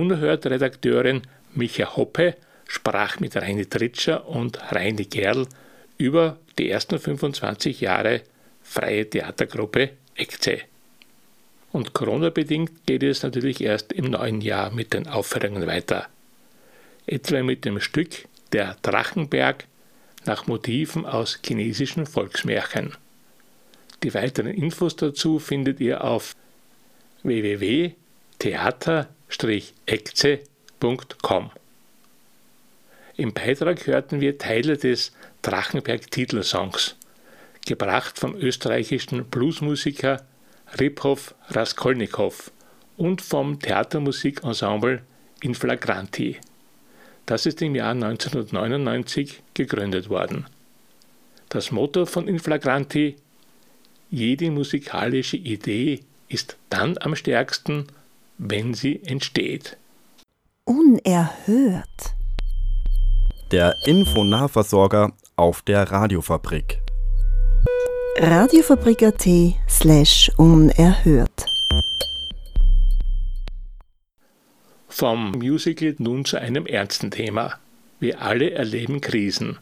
Unerhört 0.00 0.46
Redakteurin 0.46 1.20
Micha 1.54 1.94
Hoppe 1.94 2.34
sprach 2.66 3.20
mit 3.20 3.36
Reini 3.36 3.66
Tritscher 3.66 4.26
und 4.26 4.58
Reini 4.72 5.04
Gerl 5.04 5.46
über 5.98 6.38
die 6.58 6.70
ersten 6.70 6.98
25 6.98 7.82
Jahre 7.82 8.22
freie 8.62 9.10
Theatergruppe 9.10 9.90
ECCE. 10.16 10.62
Und 11.72 11.92
Corona-bedingt 11.92 12.86
geht 12.86 13.02
es 13.02 13.22
natürlich 13.22 13.60
erst 13.60 13.92
im 13.92 14.06
neuen 14.06 14.40
Jahr 14.40 14.70
mit 14.70 14.94
den 14.94 15.06
Aufführungen 15.06 15.66
weiter. 15.66 16.08
Etwa 17.06 17.42
mit 17.42 17.66
dem 17.66 17.78
Stück 17.78 18.24
Der 18.54 18.78
Drachenberg 18.80 19.66
nach 20.24 20.46
Motiven 20.46 21.04
aus 21.04 21.38
chinesischen 21.44 22.06
Volksmärchen. 22.06 22.94
Die 24.02 24.14
weiteren 24.14 24.54
Infos 24.54 24.96
dazu 24.96 25.38
findet 25.38 25.78
ihr 25.78 26.02
auf 26.02 26.34
www.theater-ecce.com. 29.30 31.50
Im 33.16 33.32
Beitrag 33.32 33.86
hörten 33.86 34.20
wir 34.20 34.38
Teile 34.38 34.76
des 34.76 35.12
Drachenberg-Titelsongs, 35.42 36.96
gebracht 37.66 38.18
vom 38.18 38.34
österreichischen 38.34 39.24
Bluesmusiker 39.26 40.24
Riphoff 40.78 41.34
Raskolnikow 41.48 42.50
und 42.96 43.22
vom 43.22 43.60
Theatermusikensemble 43.60 45.02
Inflagranti. 45.42 46.38
Das 47.26 47.46
ist 47.46 47.62
im 47.62 47.74
Jahr 47.74 47.92
1999 47.92 49.42
gegründet 49.54 50.08
worden. 50.08 50.46
Das 51.48 51.70
Motto 51.70 52.06
von 52.06 52.28
Inflagranti 52.28 53.16
Jede 54.12 54.50
musikalische 54.50 55.36
Idee 55.36 56.00
ist 56.28 56.56
dann 56.68 56.98
am 56.98 57.14
stärksten, 57.14 57.86
wenn 58.40 58.72
sie 58.72 59.02
entsteht. 59.04 59.76
Unerhört. 60.64 62.14
Der 63.52 63.74
Infonahversorger 63.84 65.12
auf 65.36 65.60
der 65.62 65.82
Radiofabrik. 65.90 66.80
Radiofabrik.at 68.16 69.28
slash 69.68 70.30
unerhört. 70.38 71.44
Vom 74.88 75.32
Musical 75.32 75.94
nun 75.98 76.24
zu 76.24 76.38
einem 76.38 76.66
ernsten 76.66 77.10
Thema. 77.10 77.58
Wir 77.98 78.22
alle 78.22 78.52
erleben 78.52 79.02
Krisen. 79.02 79.58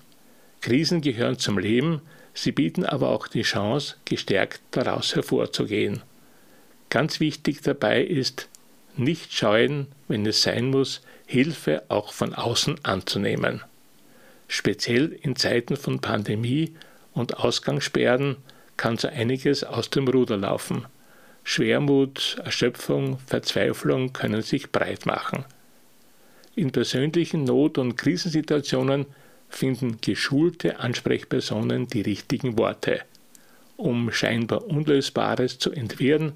Krisen 0.61 1.01
gehören 1.01 1.39
zum 1.39 1.59
Leben, 1.59 2.01
sie 2.33 2.53
bieten 2.53 2.85
aber 2.85 3.09
auch 3.11 3.27
die 3.27 3.43
Chance, 3.43 3.97
gestärkt 4.05 4.61
daraus 4.71 5.17
hervorzugehen. 5.17 6.03
Ganz 6.91 7.19
wichtig 7.19 7.63
dabei 7.63 8.03
ist, 8.03 8.49
nicht 8.99 9.33
scheuen, 9.33 9.87
wenn 10.09 10.27
es 10.27 10.43
sein 10.43 10.71
muss, 10.71 11.03
Hilfe 11.27 11.83
auch 11.89 12.13
von 12.13 12.35
außen 12.35 12.85
anzunehmen. 12.85 13.63
Speziell 14.49 15.13
in 15.23 15.37
Zeiten 15.37 15.77
von 15.77 16.01
Pandemie 16.01 16.75
und 17.13 17.39
Ausgangssperren 17.39 18.37
kann 18.77 18.97
so 18.97 19.09
einiges 19.09 19.65
aus 19.65 19.91
dem 19.91 20.09
Ruder 20.09 20.37
laufen. 20.37 20.87
Schwermut, 21.45 22.39
Erschöpfung, 22.45 23.19
Verzweiflung 23.27 24.13
können 24.13 24.43
sich 24.43 24.71
breit 24.71 25.07
machen. 25.07 25.45
In 26.55 26.73
persönlichen 26.73 27.45
Not- 27.45 27.79
und 27.79 27.97
Krisensituationen 27.97 29.07
finden 29.49 29.99
geschulte 30.01 30.81
Ansprechpersonen 30.81 31.87
die 31.87 32.03
richtigen 32.03 32.59
Worte, 32.59 33.03
um 33.77 34.11
scheinbar 34.13 34.67
Unlösbares 34.67 35.59
zu 35.59 35.73
entwirren, 35.73 36.33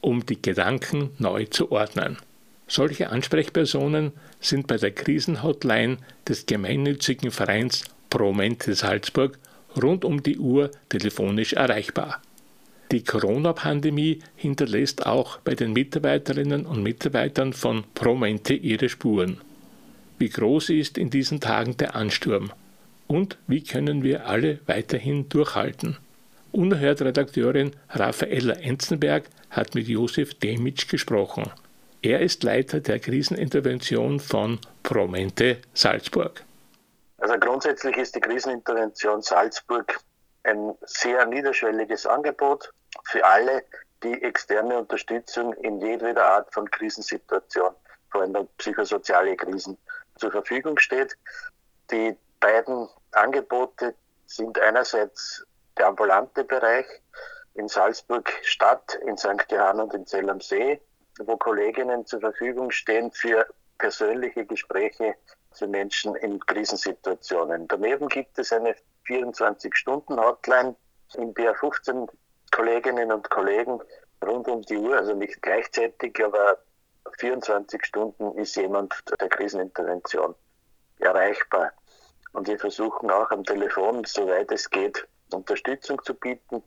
um 0.00 0.24
die 0.24 0.40
Gedanken 0.40 1.10
neu 1.18 1.44
zu 1.46 1.72
ordnen. 1.72 2.18
Solche 2.66 3.10
Ansprechpersonen 3.10 4.12
sind 4.40 4.66
bei 4.66 4.76
der 4.76 4.90
Krisenhotline 4.90 5.98
des 6.28 6.46
gemeinnützigen 6.46 7.30
Vereins 7.30 7.84
Promente 8.10 8.74
Salzburg 8.74 9.38
rund 9.82 10.04
um 10.04 10.22
die 10.22 10.38
Uhr 10.38 10.70
telefonisch 10.88 11.54
erreichbar. 11.54 12.22
Die 12.90 13.04
Corona-Pandemie 13.04 14.20
hinterlässt 14.36 15.06
auch 15.06 15.38
bei 15.40 15.54
den 15.54 15.74
Mitarbeiterinnen 15.74 16.64
und 16.64 16.82
Mitarbeitern 16.82 17.52
von 17.52 17.84
Promente 17.94 18.54
ihre 18.54 18.88
Spuren. 18.88 19.38
Wie 20.18 20.30
groß 20.30 20.70
ist 20.70 20.96
in 20.96 21.10
diesen 21.10 21.40
Tagen 21.40 21.76
der 21.76 21.94
Ansturm? 21.94 22.50
Und 23.06 23.36
wie 23.46 23.62
können 23.62 24.02
wir 24.02 24.26
alle 24.26 24.60
weiterhin 24.66 25.28
durchhalten? 25.28 25.96
Unerhört 26.50 27.02
Redakteurin 27.02 27.72
Raffaella 27.90 28.54
Enzenberg 28.54 29.24
hat 29.50 29.74
mit 29.74 29.88
Josef 29.88 30.34
Demitsch 30.34 30.88
gesprochen. 30.88 31.50
Er 32.02 32.20
ist 32.20 32.42
Leiter 32.42 32.80
der 32.80 33.00
Krisenintervention 33.00 34.20
von 34.20 34.60
Promente 34.82 35.58
Salzburg. 35.74 36.44
Also 37.18 37.34
grundsätzlich 37.38 37.96
ist 37.96 38.14
die 38.14 38.20
Krisenintervention 38.20 39.22
Salzburg 39.22 39.98
ein 40.44 40.74
sehr 40.82 41.26
niederschwelliges 41.26 42.06
Angebot 42.06 42.72
für 43.04 43.24
alle, 43.24 43.64
die 44.02 44.22
externe 44.22 44.78
Unterstützung 44.78 45.52
in 45.54 45.80
jedweder 45.80 46.24
Art 46.24 46.54
von 46.54 46.70
Krisensituation, 46.70 47.74
vor 48.10 48.22
allem 48.22 48.48
psychosoziale 48.58 49.36
Krisen, 49.36 49.76
zur 50.16 50.30
Verfügung 50.30 50.78
steht. 50.78 51.16
Die 51.90 52.16
beiden 52.38 52.88
Angebote 53.12 53.94
sind 54.26 54.58
einerseits 54.60 55.44
der 55.76 55.88
ambulante 55.88 56.44
Bereich 56.44 56.86
in 57.58 57.68
Salzburg 57.68 58.32
Stadt, 58.42 58.94
in 59.04 59.16
St. 59.16 59.50
Johann 59.50 59.80
und 59.80 59.92
in 59.92 60.06
Zell 60.06 60.30
am 60.30 60.40
See, 60.40 60.80
wo 61.18 61.36
Kolleginnen 61.36 62.06
zur 62.06 62.20
Verfügung 62.20 62.70
stehen 62.70 63.10
für 63.10 63.46
persönliche 63.78 64.46
Gespräche 64.46 65.16
zu 65.52 65.66
Menschen 65.66 66.14
in 66.16 66.38
Krisensituationen. 66.38 67.66
Daneben 67.66 68.08
gibt 68.08 68.38
es 68.38 68.52
eine 68.52 68.76
24-Stunden-Hotline, 69.08 70.76
in 71.14 71.34
der 71.34 71.54
15 71.54 72.06
Kolleginnen 72.52 73.10
und 73.10 73.28
Kollegen 73.30 73.80
rund 74.24 74.46
um 74.46 74.62
die 74.62 74.76
Uhr, 74.76 74.96
also 74.96 75.14
nicht 75.14 75.42
gleichzeitig, 75.42 76.22
aber 76.24 76.58
24 77.18 77.84
Stunden 77.84 78.38
ist 78.38 78.54
jemand 78.56 78.94
der 79.20 79.28
Krisenintervention 79.28 80.34
erreichbar. 80.98 81.72
Und 82.32 82.46
wir 82.46 82.58
versuchen 82.58 83.10
auch 83.10 83.30
am 83.30 83.42
Telefon, 83.42 84.04
soweit 84.04 84.52
es 84.52 84.70
geht, 84.70 85.08
Unterstützung 85.32 86.00
zu 86.04 86.14
bieten. 86.14 86.62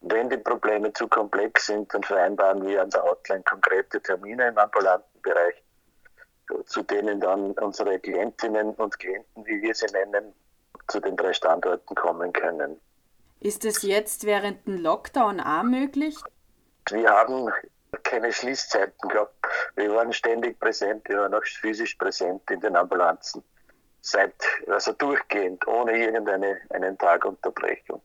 Wenn 0.00 0.30
die 0.30 0.38
Probleme 0.38 0.92
zu 0.92 1.08
komplex 1.08 1.66
sind, 1.66 1.92
dann 1.92 2.02
vereinbaren 2.02 2.64
wir 2.66 2.82
an 2.82 2.90
der 2.90 3.02
Hotline 3.02 3.42
konkrete 3.42 4.00
Termine 4.00 4.48
im 4.48 4.58
ambulanten 4.58 5.20
Bereich, 5.22 5.62
zu 6.66 6.82
denen 6.82 7.20
dann 7.20 7.52
unsere 7.52 7.98
Klientinnen 7.98 8.74
und 8.74 8.98
Klienten, 8.98 9.44
wie 9.46 9.60
wir 9.60 9.74
sie 9.74 9.86
nennen, 9.86 10.32
zu 10.86 11.00
den 11.00 11.16
drei 11.16 11.32
Standorten 11.32 11.94
kommen 11.94 12.32
können. 12.32 12.80
Ist 13.40 13.64
es 13.64 13.82
jetzt 13.82 14.24
während 14.24 14.66
dem 14.66 14.78
Lockdown 14.78 15.40
auch 15.40 15.62
möglich? 15.62 16.16
Wir 16.90 17.10
haben 17.10 17.52
keine 18.02 18.32
Schließzeiten 18.32 19.08
gehabt. 19.08 19.34
Wir 19.76 19.94
waren 19.94 20.12
ständig 20.12 20.58
präsent, 20.58 21.08
wir 21.08 21.18
waren 21.18 21.34
auch 21.34 21.44
physisch 21.44 21.94
präsent 21.94 22.42
in 22.50 22.60
den 22.60 22.76
Ambulanzen. 22.76 23.42
Seit, 24.00 24.34
also 24.68 24.92
durchgehend, 24.92 25.66
ohne 25.66 25.96
irgendeine 25.96 26.60
einen 26.70 26.96
Tag 26.98 27.24
Unterbrechung. 27.24 28.00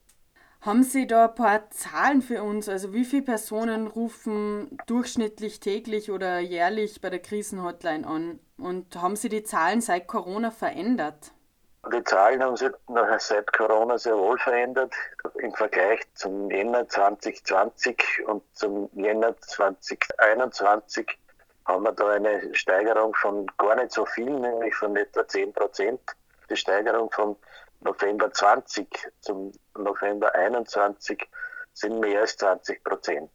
Haben 0.65 0.83
Sie 0.83 1.07
da 1.07 1.25
ein 1.25 1.35
paar 1.35 1.69
Zahlen 1.71 2.21
für 2.21 2.41
uns? 2.41 2.69
Also 2.69 2.93
wie 2.93 3.03
viele 3.03 3.23
Personen 3.23 3.85
rufen 3.85 4.77
durchschnittlich 4.87 5.59
täglich 5.59 6.09
oder 6.09 6.39
jährlich 6.39 7.01
bei 7.01 7.09
der 7.09 7.19
Krisenhotline 7.19 8.07
an? 8.07 8.39
Und 8.57 8.95
haben 8.95 9.17
Sie 9.17 9.27
die 9.27 9.43
Zahlen 9.43 9.81
seit 9.81 10.07
Corona 10.07 10.51
verändert? 10.51 11.33
Die 11.93 12.01
Zahlen 12.05 12.41
haben 12.41 12.55
sich 12.55 12.71
seit 13.17 13.51
Corona 13.51 13.97
sehr 13.97 14.17
wohl 14.17 14.39
verändert. 14.39 14.93
Im 15.39 15.53
Vergleich 15.53 15.99
zum 16.13 16.49
Jänner 16.49 16.87
2020 16.87 18.23
und 18.27 18.41
zum 18.53 18.89
Jänner 18.93 19.37
2021 19.41 21.19
haben 21.65 21.83
wir 21.83 21.91
da 21.91 22.07
eine 22.07 22.55
Steigerung 22.55 23.13
von 23.15 23.47
gar 23.57 23.75
nicht 23.75 23.91
so 23.91 24.05
viel, 24.05 24.29
nämlich 24.31 24.73
von 24.75 24.95
etwa 24.95 25.27
10 25.27 25.51
Prozent. 25.51 25.99
Die 26.49 26.55
Steigerung 26.55 27.11
von 27.11 27.35
November 27.83 28.31
20 28.31 29.11
zum 29.21 29.51
November 29.77 30.33
21 30.35 31.29
sind 31.73 31.99
mehr 31.99 32.21
als 32.21 32.37
20 32.37 32.83
Prozent. 32.83 33.31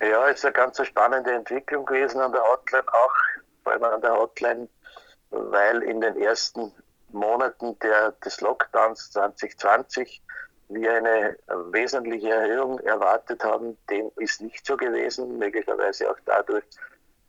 Ja, 0.00 0.28
es 0.28 0.38
ist 0.38 0.44
eine 0.44 0.52
ganz 0.52 0.84
spannende 0.84 1.32
Entwicklung 1.32 1.84
gewesen 1.84 2.20
an 2.20 2.32
der 2.32 2.42
Hotline, 2.42 2.84
auch 2.88 3.14
vor 3.62 3.72
allem 3.72 3.84
an 3.84 4.00
der 4.00 4.14
Hotline, 4.14 4.68
weil 5.30 5.82
in 5.82 6.00
den 6.00 6.20
ersten 6.20 6.72
Monaten 7.10 7.78
der, 7.80 8.12
des 8.24 8.40
Lockdowns 8.40 9.10
2020 9.12 10.22
wir 10.68 10.94
eine 10.94 11.36
wesentliche 11.70 12.30
Erhöhung 12.30 12.78
erwartet 12.80 13.44
haben. 13.44 13.76
Dem 13.90 14.10
ist 14.16 14.40
nicht 14.40 14.66
so 14.66 14.76
gewesen, 14.76 15.38
möglicherweise 15.38 16.10
auch 16.10 16.18
dadurch, 16.24 16.64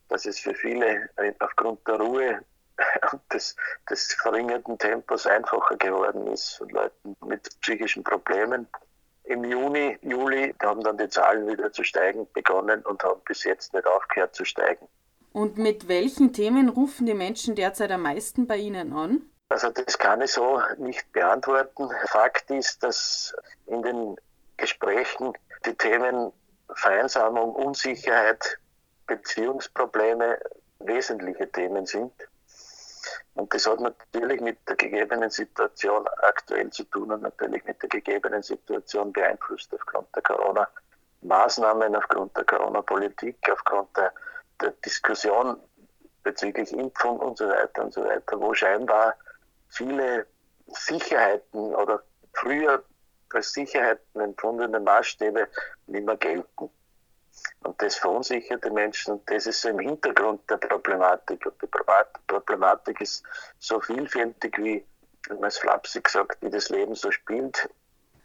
dass 0.10 0.26
es 0.26 0.40
für 0.40 0.54
viele 0.54 1.10
aufgrund 1.40 1.86
der 1.88 1.96
Ruhe 2.00 2.40
des, 3.34 3.56
des 3.90 4.14
verringerten 4.14 4.78
Tempos 4.78 5.28
einfacher 5.28 5.78
geworden 5.78 6.28
ist 6.28 6.58
von 6.58 6.70
Leuten 6.70 7.16
mit 7.26 7.50
psychischen 7.62 8.04
Problemen. 8.04 8.68
Im 9.26 9.44
Juni, 9.46 9.98
Juli 10.02 10.54
haben 10.62 10.84
dann 10.84 10.98
die 10.98 11.08
Zahlen 11.08 11.48
wieder 11.48 11.72
zu 11.72 11.84
steigen 11.84 12.28
begonnen 12.34 12.82
und 12.82 13.04
haben 13.04 13.22
bis 13.26 13.44
jetzt 13.44 13.74
nicht 13.74 13.88
aufgehört 13.88 14.36
zu 14.36 14.44
steigen. 14.44 14.88
Und 15.32 15.58
mit 15.58 15.88
welchen 15.88 16.34
Themen 16.34 16.70
rufen 16.70 17.06
die 17.06 17.14
Menschen 17.14 17.56
derzeit 17.56 17.92
am 17.92 18.02
meisten 18.02 18.48
bei 18.48 18.58
Ihnen 18.58 18.94
an? 18.94 19.22
Also 19.50 19.70
das 19.70 19.98
kann 19.98 20.22
ich 20.22 20.32
so 20.32 20.62
nicht 20.78 21.12
beantworten. 21.12 21.90
Fakt 22.08 22.50
ist, 22.52 22.84
dass 22.84 23.36
in 23.68 23.82
den 23.82 24.16
Gesprächen 24.58 25.34
die 25.66 25.76
Themen 25.76 26.32
Vereinsamung, 26.76 27.54
Unsicherheit, 27.56 28.58
Beziehungsprobleme 29.08 30.40
wesentliche 30.80 31.52
Themen 31.52 31.86
sind. 31.86 32.14
Und 33.36 33.54
das 33.54 33.68
hat 33.68 33.80
natürlich 33.80 34.42
mit 34.42 34.58
der 34.68 34.76
gegebenen 34.76 35.30
Situation 35.30 36.08
aktuell 36.22 36.70
zu 36.70 36.84
tun 36.86 37.12
und 37.12 37.22
natürlich 37.22 37.64
mit 37.66 37.82
der 37.82 37.90
gegebenen 37.90 38.44
Situation 38.44 39.12
beeinflusst 39.12 39.74
aufgrund 39.74 40.08
der 40.16 40.24
Corona-Maßnahmen, 40.24 41.96
aufgrund 41.96 42.36
der 42.38 42.46
Corona-Politik, 42.46 43.38
aufgrund 43.52 43.96
der, 43.98 44.14
der 44.62 44.72
Diskussion 44.86 45.58
bezüglich 46.24 46.72
Impfung 46.72 47.20
und 47.20 47.38
so 47.38 47.48
weiter 47.48 47.84
und 47.84 47.94
so 47.94 48.04
weiter, 48.04 48.40
wo 48.40 48.54
scheinbar 48.54 49.16
viele 49.70 50.26
Sicherheiten 50.68 51.76
oder 51.76 52.02
früher 52.34 52.84
als 53.34 53.52
Sicherheiten 53.52 54.22
empfundene 54.22 54.80
Maßstäbe 54.80 55.48
nicht 55.88 56.06
mehr 56.06 56.18
gelten. 56.18 56.70
Und 57.64 57.82
das 57.82 57.96
verunsichert 57.96 58.64
die 58.64 58.70
Menschen 58.70 59.14
und 59.14 59.30
das 59.30 59.48
ist 59.48 59.62
so 59.62 59.70
im 59.70 59.80
Hintergrund 59.80 60.42
der 60.50 60.58
Problematik. 60.58 61.46
Und 61.46 61.62
die 61.62 61.68
Problematik 62.28 63.02
ist 63.02 63.24
so 63.60 63.80
vielfältig, 63.80 64.58
wie, 64.58 64.86
wenn 65.28 65.40
man 65.40 65.48
es 65.48 65.58
flapsig 65.58 66.10
sagt, 66.10 66.42
wie 66.42 66.50
das 66.50 66.70
Leben 66.70 66.96
so 66.96 67.12
spielt. 67.12 67.70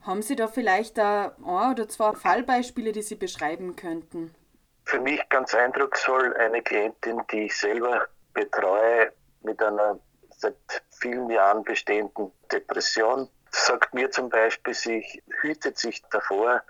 Haben 0.03 0.23
Sie 0.23 0.37
da 0.37 0.49
vielleicht 0.49 0.99
ein 0.99 1.33
oder 1.39 1.89
zwei 1.89 2.13
Fallbeispiele, 2.13 2.93
die 2.93 3.03
Sie 3.03 3.17
beschreiben 3.17 3.77
könnten? 3.77 4.35
Für 4.85 5.01
mich 5.01 5.21
ganz 5.29 5.55
eindrucksvoll 5.55 6.35
eine 6.37 6.63
Klientin, 6.63 7.23
die 7.31 7.47
ich 7.47 7.57
selber 7.57 8.07
betreue, 8.33 9.13
mit 9.43 9.63
einer 9.63 9.99
seit 10.31 10.57
vielen 10.91 11.29
Jahren 11.31 11.63
bestehenden 11.63 12.33
Depression, 12.51 13.29
sagt 13.51 13.93
mir 13.95 14.11
zum 14.11 14.29
Beispiel, 14.29 14.75
sie 14.75 15.23
hütet 15.41 15.79
sich 15.79 16.03
davor, 16.11 16.63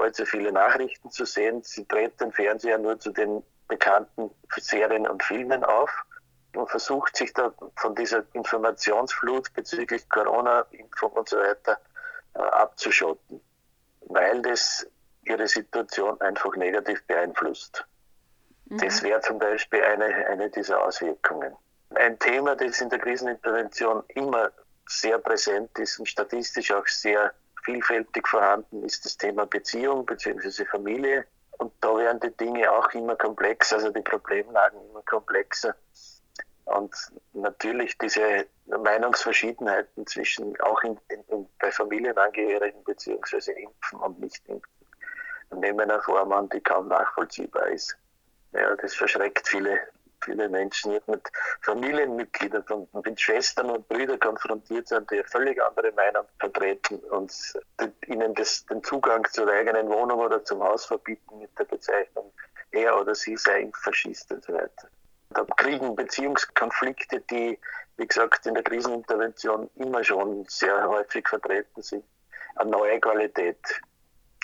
allzu 0.00 0.24
viele 0.24 0.52
Nachrichten 0.52 1.10
zu 1.10 1.24
sehen. 1.24 1.62
Sie 1.62 1.86
dreht 1.86 2.20
den 2.20 2.32
Fernseher 2.32 2.78
nur 2.78 2.98
zu 2.98 3.10
den 3.10 3.42
bekannten 3.68 4.30
Serien 4.56 5.06
und 5.06 5.22
Filmen 5.22 5.64
auf 5.64 5.90
und 6.54 6.70
versucht 6.70 7.16
sich 7.16 7.32
da 7.32 7.52
von 7.76 7.94
dieser 7.94 8.24
Informationsflut 8.32 9.52
bezüglich 9.54 10.08
Corona, 10.08 10.60
Impfung 10.70 11.12
und 11.12 11.28
so 11.28 11.36
weiter 11.36 11.78
äh, 12.34 12.38
abzuschotten, 12.38 13.40
weil 14.06 14.42
das 14.42 14.86
ihre 15.24 15.48
Situation 15.48 16.20
einfach 16.20 16.54
negativ 16.56 17.04
beeinflusst. 17.06 17.84
Mhm. 18.66 18.78
Das 18.78 19.02
wäre 19.02 19.20
zum 19.20 19.38
Beispiel 19.38 19.82
eine, 19.82 20.04
eine 20.04 20.50
dieser 20.50 20.82
Auswirkungen. 20.82 21.54
Ein 21.94 22.18
Thema, 22.18 22.56
das 22.56 22.80
in 22.80 22.88
der 22.90 22.98
Krisenintervention 22.98 24.02
immer 24.08 24.50
sehr 24.88 25.18
präsent 25.18 25.76
ist 25.78 25.98
und 25.98 26.06
statistisch 26.06 26.72
auch 26.72 26.86
sehr 26.86 27.32
vielfältig 27.66 28.26
vorhanden 28.26 28.82
ist 28.84 29.04
das 29.04 29.18
Thema 29.18 29.44
Beziehung 29.44 30.06
bzw. 30.06 30.64
Familie. 30.64 31.26
Und 31.58 31.72
da 31.80 31.96
werden 31.96 32.20
die 32.20 32.36
Dinge 32.36 32.70
auch 32.70 32.88
immer 32.92 33.16
komplexer, 33.16 33.76
also 33.76 33.90
die 33.90 34.00
Problemlagen 34.00 34.78
immer 34.88 35.02
komplexer. 35.02 35.74
Und 36.64 36.94
natürlich 37.32 37.96
diese 37.98 38.46
Meinungsverschiedenheiten 38.66 40.06
zwischen 40.06 40.58
auch 40.60 40.82
in, 40.82 40.98
in, 41.08 41.46
bei 41.58 41.70
Familienangehörigen 41.70 42.82
bzw. 42.84 43.52
Impfen 43.52 44.00
und 44.00 44.20
Nicht-Impfen 44.20 44.70
nehmen 45.50 45.90
eine 45.90 46.00
Form 46.02 46.32
an, 46.32 46.48
die 46.48 46.60
kaum 46.60 46.88
nachvollziehbar 46.88 47.68
ist. 47.68 47.96
Ja, 48.52 48.74
das 48.76 48.94
verschreckt 48.94 49.46
viele 49.46 49.78
viele 50.26 50.48
Menschen 50.48 50.92
jetzt 50.92 51.08
mit 51.08 51.22
Familienmitgliedern, 51.62 52.88
mit 52.92 53.20
Schwestern 53.20 53.70
und 53.70 53.88
Brüdern 53.88 54.18
konfrontiert 54.18 54.88
sind, 54.88 55.10
die 55.10 55.22
völlig 55.24 55.62
andere 55.62 55.92
Meinung 55.92 56.24
vertreten 56.38 56.98
und 57.10 57.32
ihnen 58.06 58.34
das, 58.34 58.66
den 58.66 58.82
Zugang 58.84 59.24
zur 59.30 59.48
eigenen 59.48 59.88
Wohnung 59.88 60.20
oder 60.20 60.44
zum 60.44 60.62
Haus 60.62 60.84
verbieten 60.84 61.38
mit 61.38 61.56
der 61.58 61.64
Bezeichnung, 61.64 62.30
er 62.72 63.00
oder 63.00 63.14
sie 63.14 63.36
sei 63.36 63.70
Faschist 63.82 64.30
und 64.32 64.44
so 64.44 64.52
weiter. 64.52 64.88
Da 65.30 65.44
kriegen 65.56 65.96
Beziehungskonflikte, 65.96 67.20
die, 67.20 67.58
wie 67.96 68.06
gesagt, 68.06 68.46
in 68.46 68.54
der 68.54 68.64
Krisenintervention 68.64 69.70
immer 69.76 70.02
schon 70.04 70.44
sehr 70.48 70.88
häufig 70.88 71.28
vertreten 71.28 71.82
sind, 71.82 72.04
eine 72.56 72.70
neue 72.70 73.00
Qualität 73.00 73.58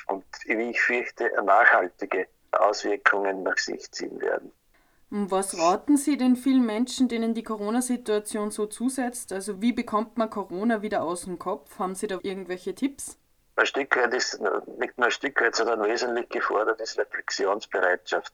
und, 0.06 0.24
wie 0.44 0.70
ich 0.70 0.80
fürchte, 0.80 1.30
nachhaltige 1.42 2.28
Auswirkungen 2.52 3.42
nach 3.42 3.58
sich 3.58 3.90
ziehen 3.92 4.20
werden. 4.20 4.52
Was 5.14 5.58
raten 5.58 5.98
Sie 5.98 6.16
den 6.16 6.36
vielen 6.36 6.64
Menschen, 6.64 7.06
denen 7.06 7.34
die 7.34 7.42
Corona-Situation 7.42 8.50
so 8.50 8.64
zusetzt? 8.64 9.30
Also 9.30 9.60
wie 9.60 9.74
bekommt 9.74 10.16
man 10.16 10.30
Corona 10.30 10.80
wieder 10.80 11.02
aus 11.02 11.24
dem 11.24 11.38
Kopf? 11.38 11.78
Haben 11.78 11.94
Sie 11.94 12.06
da 12.06 12.18
irgendwelche 12.22 12.74
Tipps? 12.74 13.18
Ein 13.56 13.66
Stück 13.66 13.94
weit 13.94 14.14
ist, 14.14 14.40
nicht 14.40 14.96
nur 14.96 15.08
ein 15.08 15.10
Stück 15.10 15.38
weit, 15.42 15.54
sondern 15.54 15.82
wesentlich 15.82 16.30
gefordert 16.30 16.80
ist 16.80 16.98
Reflexionsbereitschaft. 16.98 18.32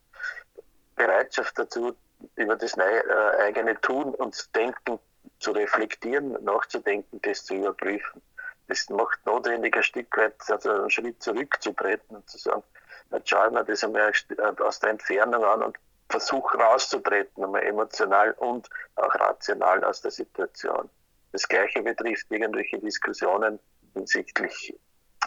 Bereitschaft 0.94 1.58
dazu, 1.58 1.96
über 2.36 2.54
das 2.54 2.76
neue, 2.76 3.04
äh, 3.08 3.42
eigene 3.42 3.80
Tun 3.80 4.14
und 4.14 4.54
Denken 4.54 5.00
zu 5.40 5.50
reflektieren, 5.50 6.36
nachzudenken, 6.44 7.20
das 7.22 7.44
zu 7.44 7.54
überprüfen. 7.54 8.22
Das 8.68 8.88
macht 8.88 9.26
notwendig, 9.26 9.76
ein 9.76 9.82
Stück 9.82 10.16
weit 10.16 10.36
also 10.48 10.70
einen 10.70 10.90
Schritt 10.90 11.20
zurückzutreten 11.24 12.14
und 12.14 12.30
zu 12.30 12.38
sagen, 12.38 12.62
jetzt 13.10 13.28
schauen 13.30 13.54
wir 13.54 13.64
das 13.64 13.82
einmal 13.82 14.12
aus 14.60 14.78
der 14.78 14.90
Entfernung 14.90 15.42
an 15.42 15.64
und 15.64 15.76
Versuch 16.08 16.54
rauszutreten, 16.54 17.44
einmal 17.44 17.62
emotional 17.64 18.32
und 18.38 18.68
auch 18.96 19.14
rational 19.14 19.84
aus 19.84 20.00
der 20.00 20.10
Situation. 20.10 20.88
Das 21.32 21.46
Gleiche 21.46 21.82
betrifft 21.82 22.26
irgendwelche 22.30 22.78
Diskussionen 22.78 23.58
hinsichtlich 23.94 24.74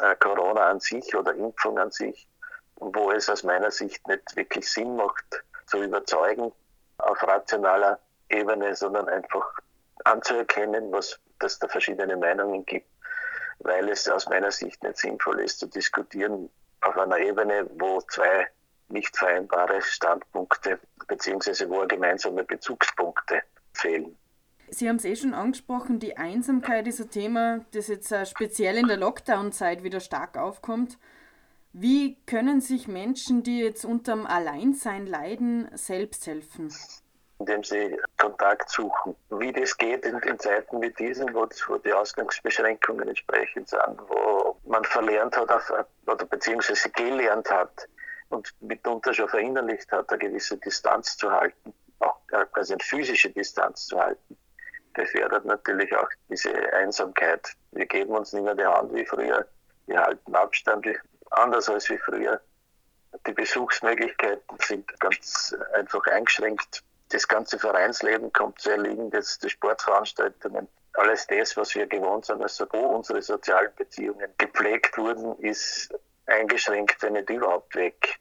äh, 0.01 0.15
Corona 0.15 0.69
an 0.69 0.79
sich 0.79 1.15
oder 1.15 1.33
Impfung 1.35 1.77
an 1.77 1.91
sich, 1.91 2.27
wo 2.75 3.11
es 3.11 3.29
aus 3.29 3.43
meiner 3.43 3.69
Sicht 3.69 4.07
nicht 4.07 4.35
wirklich 4.35 4.69
Sinn 4.69 4.95
macht, 4.95 5.43
zu 5.67 5.83
überzeugen 5.83 6.51
auf 6.97 7.23
rationaler 7.23 7.99
Ebene, 8.29 8.75
sondern 8.75 9.07
einfach 9.09 9.59
anzuerkennen, 10.05 10.91
was, 10.91 11.19
dass 11.39 11.59
da 11.59 11.67
verschiedene 11.67 12.17
Meinungen 12.17 12.65
gibt, 12.65 12.87
weil 13.59 13.89
es 13.89 14.07
aus 14.09 14.27
meiner 14.29 14.51
Sicht 14.51 14.81
nicht 14.83 14.97
sinnvoll 14.97 15.41
ist 15.41 15.59
zu 15.59 15.67
diskutieren 15.67 16.49
auf 16.81 16.97
einer 16.97 17.19
Ebene, 17.19 17.69
wo 17.77 18.01
zwei 18.01 18.47
nicht 18.91 19.17
vereinbare 19.17 19.82
Standpunkte 19.82 20.80
beziehungsweise 21.08 21.69
wo 21.69 21.86
gemeinsame 21.88 22.43
Bezugspunkte 22.43 23.41
fehlen. 23.73 24.17
Sie 24.69 24.88
haben 24.88 24.95
es 24.95 25.06
eh 25.06 25.17
schon 25.17 25.34
angesprochen, 25.34 25.99
die 25.99 26.15
Einsamkeit 26.15 26.88
ist 26.88 27.01
ein 27.01 27.10
Thema, 27.10 27.65
das 27.73 27.89
jetzt 27.89 28.13
speziell 28.30 28.77
in 28.77 28.88
der 28.88 28.95
Lockdown-Zeit 28.95 29.84
wieder 29.84 29.99
stark 29.99 30.38
aufkommt. 30.38 30.97
Wie 31.73 32.17
können 32.25 32.62
sich 32.62 32.88
Menschen, 32.88 33.43
die 33.43 33.60
jetzt 33.60 33.84
unterm 33.84 34.25
Alleinsein 34.25 35.06
leiden, 35.08 35.69
selbst 35.73 36.27
helfen? 36.27 36.73
Indem 37.39 37.63
sie 37.63 37.97
Kontakt 38.17 38.69
suchen. 38.69 39.15
Wie 39.30 39.51
das 39.51 39.77
geht 39.77 40.06
in, 40.06 40.17
in 40.19 40.39
Zeiten 40.39 40.82
wie 40.82 40.91
diesen, 40.91 41.34
wo, 41.34 41.47
wo, 41.67 41.77
die 41.77 41.91
Ausgangsbeschränkungen 41.91 43.08
entsprechend 43.08 43.69
sind, 43.69 43.99
wo 44.08 44.58
man 44.65 44.84
verlernt 44.86 45.36
hat 45.36 45.51
auf, 45.51 45.71
oder 46.06 46.25
beziehungsweise 46.25 46.89
gelernt 46.91 47.49
hat, 47.49 47.88
und 48.31 48.53
mitunter 48.61 49.13
schon 49.13 49.29
verinnerlicht 49.29 49.91
hat, 49.91 50.09
eine 50.09 50.19
gewisse 50.19 50.57
Distanz 50.57 51.17
zu 51.17 51.31
halten, 51.31 51.73
auch 51.99 52.17
quasi 52.27 52.73
eine 52.73 52.83
physische 52.83 53.29
Distanz 53.29 53.87
zu 53.87 53.99
halten, 53.99 54.37
gefährdet 54.93 55.45
natürlich 55.45 55.95
auch 55.95 56.09
diese 56.29 56.51
Einsamkeit. 56.73 57.47
Wir 57.71 57.85
geben 57.85 58.15
uns 58.15 58.33
nicht 58.33 58.43
mehr 58.43 58.55
die 58.55 58.65
Hand 58.65 58.93
wie 58.93 59.05
früher, 59.05 59.47
wir 59.87 59.99
halten 59.99 60.35
Abstand 60.35 60.87
anders 61.31 61.69
als 61.69 61.89
wie 61.89 61.97
früher. 61.97 62.41
Die 63.27 63.33
Besuchsmöglichkeiten 63.33 64.57
sind 64.59 64.99
ganz 64.99 65.55
einfach 65.73 66.05
eingeschränkt. 66.07 66.83
Das 67.09 67.27
ganze 67.27 67.59
Vereinsleben 67.59 68.31
kommt 68.31 68.59
zu 68.59 68.71
erliegen, 68.71 69.11
das, 69.11 69.37
die 69.39 69.49
Sportveranstaltungen, 69.49 70.67
alles 70.93 71.27
das, 71.27 71.57
was 71.57 71.75
wir 71.75 71.87
gewohnt 71.87 72.25
sind, 72.25 72.41
also 72.41 72.65
wo 72.71 72.79
unsere 72.79 73.21
sozialen 73.21 73.73
Beziehungen 73.75 74.31
gepflegt 74.37 74.97
wurden, 74.97 75.37
ist 75.39 75.93
eingeschränkt, 76.25 77.01
wenn 77.01 77.13
nicht 77.13 77.29
überhaupt 77.29 77.75
weg. 77.75 78.19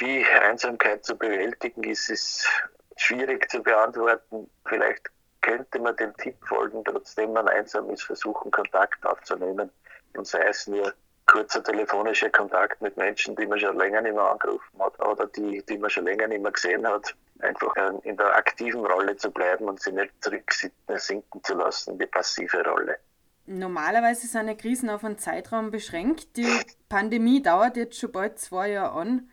Wie 0.00 0.24
Einsamkeit 0.24 1.04
zu 1.04 1.14
bewältigen 1.14 1.84
ist, 1.84 2.08
ist 2.08 2.48
schwierig 2.96 3.50
zu 3.50 3.62
beantworten. 3.62 4.48
Vielleicht 4.64 5.10
könnte 5.42 5.78
man 5.78 5.94
dem 5.96 6.16
Tipp 6.16 6.36
folgen, 6.48 6.82
trotzdem 6.86 7.34
man 7.34 7.46
einsam 7.48 7.90
ist, 7.90 8.04
versuchen, 8.04 8.50
Kontakt 8.50 9.04
aufzunehmen. 9.04 9.70
Und 10.16 10.26
sei 10.26 10.42
es 10.48 10.66
nur 10.66 10.94
kurzer 11.26 11.62
telefonischer 11.62 12.30
Kontakt 12.30 12.80
mit 12.80 12.96
Menschen, 12.96 13.36
die 13.36 13.46
man 13.46 13.60
schon 13.60 13.76
länger 13.76 14.00
nicht 14.00 14.14
mehr 14.14 14.24
angerufen 14.24 14.78
hat 14.78 14.98
oder 15.06 15.26
die, 15.26 15.62
die 15.68 15.76
man 15.76 15.90
schon 15.90 16.06
länger 16.06 16.28
nicht 16.28 16.42
mehr 16.42 16.52
gesehen 16.52 16.86
hat. 16.88 17.14
Einfach 17.40 17.74
in 18.02 18.16
der 18.16 18.34
aktiven 18.34 18.86
Rolle 18.86 19.16
zu 19.16 19.30
bleiben 19.30 19.68
und 19.68 19.82
sie 19.82 19.92
nicht 19.92 20.12
zurücksinken 20.22 21.44
zu 21.44 21.54
lassen 21.54 21.92
in 21.92 21.98
die 21.98 22.06
passive 22.06 22.64
Rolle. 22.64 22.96
Normalerweise 23.44 24.26
sind 24.26 24.48
ja 24.48 24.54
Krisen 24.54 24.88
auf 24.88 25.04
einen 25.04 25.18
Zeitraum 25.18 25.70
beschränkt. 25.70 26.38
Die 26.38 26.48
Pandemie 26.88 27.42
dauert 27.42 27.76
jetzt 27.76 27.98
schon 27.98 28.12
bald 28.12 28.38
zwei 28.38 28.70
Jahre 28.70 28.98
an. 28.98 29.30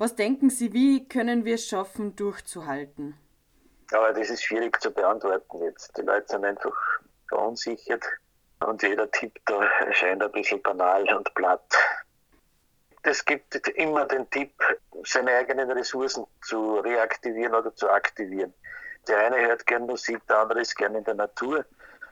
Was 0.00 0.14
denken 0.14 0.48
Sie, 0.48 0.72
wie 0.72 1.08
können 1.08 1.44
wir 1.44 1.56
es 1.56 1.66
schaffen, 1.66 2.14
durchzuhalten? 2.14 3.18
Aber 3.90 4.12
das 4.12 4.30
ist 4.30 4.44
schwierig 4.44 4.80
zu 4.80 4.92
beantworten 4.92 5.60
jetzt. 5.64 5.98
Die 5.98 6.02
Leute 6.02 6.24
sind 6.28 6.44
einfach 6.44 6.72
verunsichert 7.28 8.04
und 8.60 8.80
jeder 8.80 9.10
Tipp 9.10 9.40
da 9.46 9.60
erscheint 9.86 10.22
ein 10.22 10.30
bisschen 10.30 10.62
banal 10.62 11.02
und 11.12 11.34
platt. 11.34 11.76
Es 13.02 13.24
gibt 13.24 13.56
immer 13.70 14.04
den 14.04 14.30
Tipp, 14.30 14.52
seine 15.02 15.32
eigenen 15.32 15.68
Ressourcen 15.72 16.26
zu 16.42 16.76
reaktivieren 16.76 17.56
oder 17.56 17.74
zu 17.74 17.90
aktivieren. 17.90 18.54
Der 19.08 19.18
eine 19.18 19.48
hört 19.48 19.66
gern 19.66 19.86
Musik, 19.86 20.24
der 20.28 20.38
andere 20.38 20.60
ist 20.60 20.76
gern 20.76 20.94
in 20.94 21.02
der 21.02 21.14
Natur. 21.14 21.64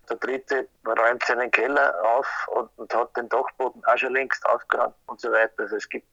Der 0.08 0.16
dritte 0.16 0.68
räumt 0.84 1.22
seinen 1.24 1.52
Keller 1.52 1.94
auf 2.02 2.48
und, 2.48 2.68
und 2.78 2.92
hat 2.92 3.16
den 3.16 3.28
Dachboden 3.28 3.84
auch 3.84 3.96
schon 3.96 4.12
längst 4.12 4.44
aufgeräumt 4.46 4.94
und 5.06 5.20
so 5.20 5.30
weiter. 5.30 5.54
Also 5.58 5.76
es 5.76 5.88
gibt 5.88 6.06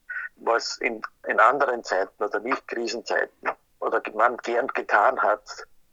was 0.45 0.77
in, 0.79 1.01
in 1.27 1.39
anderen 1.39 1.84
Zeiten 1.84 2.23
oder 2.23 2.39
nicht 2.39 2.67
Krisenzeiten 2.67 3.49
oder 3.79 4.01
man 4.13 4.38
gern 4.38 4.67
getan 4.67 5.21
hat, 5.21 5.43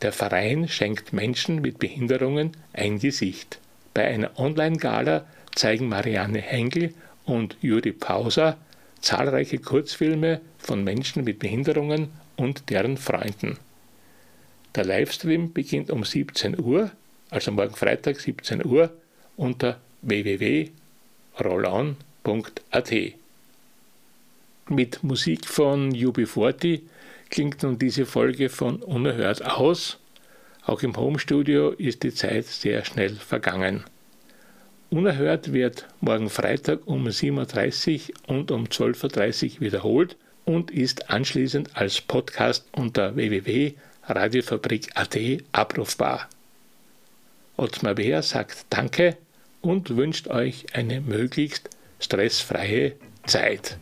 Der 0.02 0.12
Verein 0.12 0.68
schenkt 0.68 1.12
Menschen 1.12 1.62
mit 1.62 1.80
Behinderungen 1.80 2.52
ein 2.74 3.00
Gesicht. 3.00 3.60
Bei 3.94 4.06
einer 4.06 4.38
Online-Gala 4.40 5.26
zeigen 5.56 5.90
Marianne 5.90 6.40
Hengel 6.40 6.94
und 7.30 7.58
Juri 7.62 7.92
Pauser 7.92 8.58
zahlreiche 9.02 9.60
Kurzfilme 9.60 10.42
von 10.58 10.84
Menschen 10.84 11.24
mit 11.24 11.40
Behinderungen 11.40 12.10
und 12.36 12.70
deren 12.70 12.98
Freunden. 12.98 13.58
Der 14.76 14.84
Livestream 14.86 15.54
beginnt 15.54 15.92
um 15.92 16.04
17 16.04 16.60
Uhr, 16.60 16.92
also 17.30 17.52
morgen 17.52 17.76
Freitag 17.76 18.20
17 18.20 18.66
Uhr, 18.66 18.92
unter 19.38 19.80
www.rollon.at. 20.02 20.74
Mit 24.70 25.04
Musik 25.04 25.46
von 25.46 25.92
UB40 25.94 26.82
klingt 27.30 27.64
nun 27.64 27.80
diese 27.80 28.06
Folge 28.06 28.50
von 28.50 28.78
Unerhört 28.78 29.46
aus. 29.46 29.98
Auch 30.66 30.82
im 30.84 30.96
Homestudio 30.96 31.70
ist 31.72 32.04
die 32.04 32.14
Zeit 32.14 32.46
sehr 32.46 32.86
schnell 32.86 33.16
vergangen. 33.16 33.84
Unerhört 34.92 35.54
wird 35.54 35.86
morgen 36.02 36.32
Freitag 36.32 36.88
um 36.88 37.08
7.30 37.08 38.10
Uhr 38.10 38.16
und 38.28 38.50
um 38.50 38.66
12.30 38.66 39.56
Uhr 39.56 39.62
wiederholt 39.62 40.18
und 40.46 40.72
ist 40.72 41.12
anschließend 41.12 41.78
als 41.78 42.02
Podcast 42.02 42.66
unter 42.72 43.16
www.radiofabrik.at 43.16 45.18
abrufbar. 45.52 46.28
Ottmar 47.56 47.94
Beer 47.94 48.24
sagt 48.24 48.66
Danke 48.72 49.16
und 49.62 49.96
wünscht 49.96 50.28
euch 50.28 50.66
eine 50.74 51.02
möglichst 51.02 51.70
stressfreie 52.00 52.94
Zeit. 53.28 53.78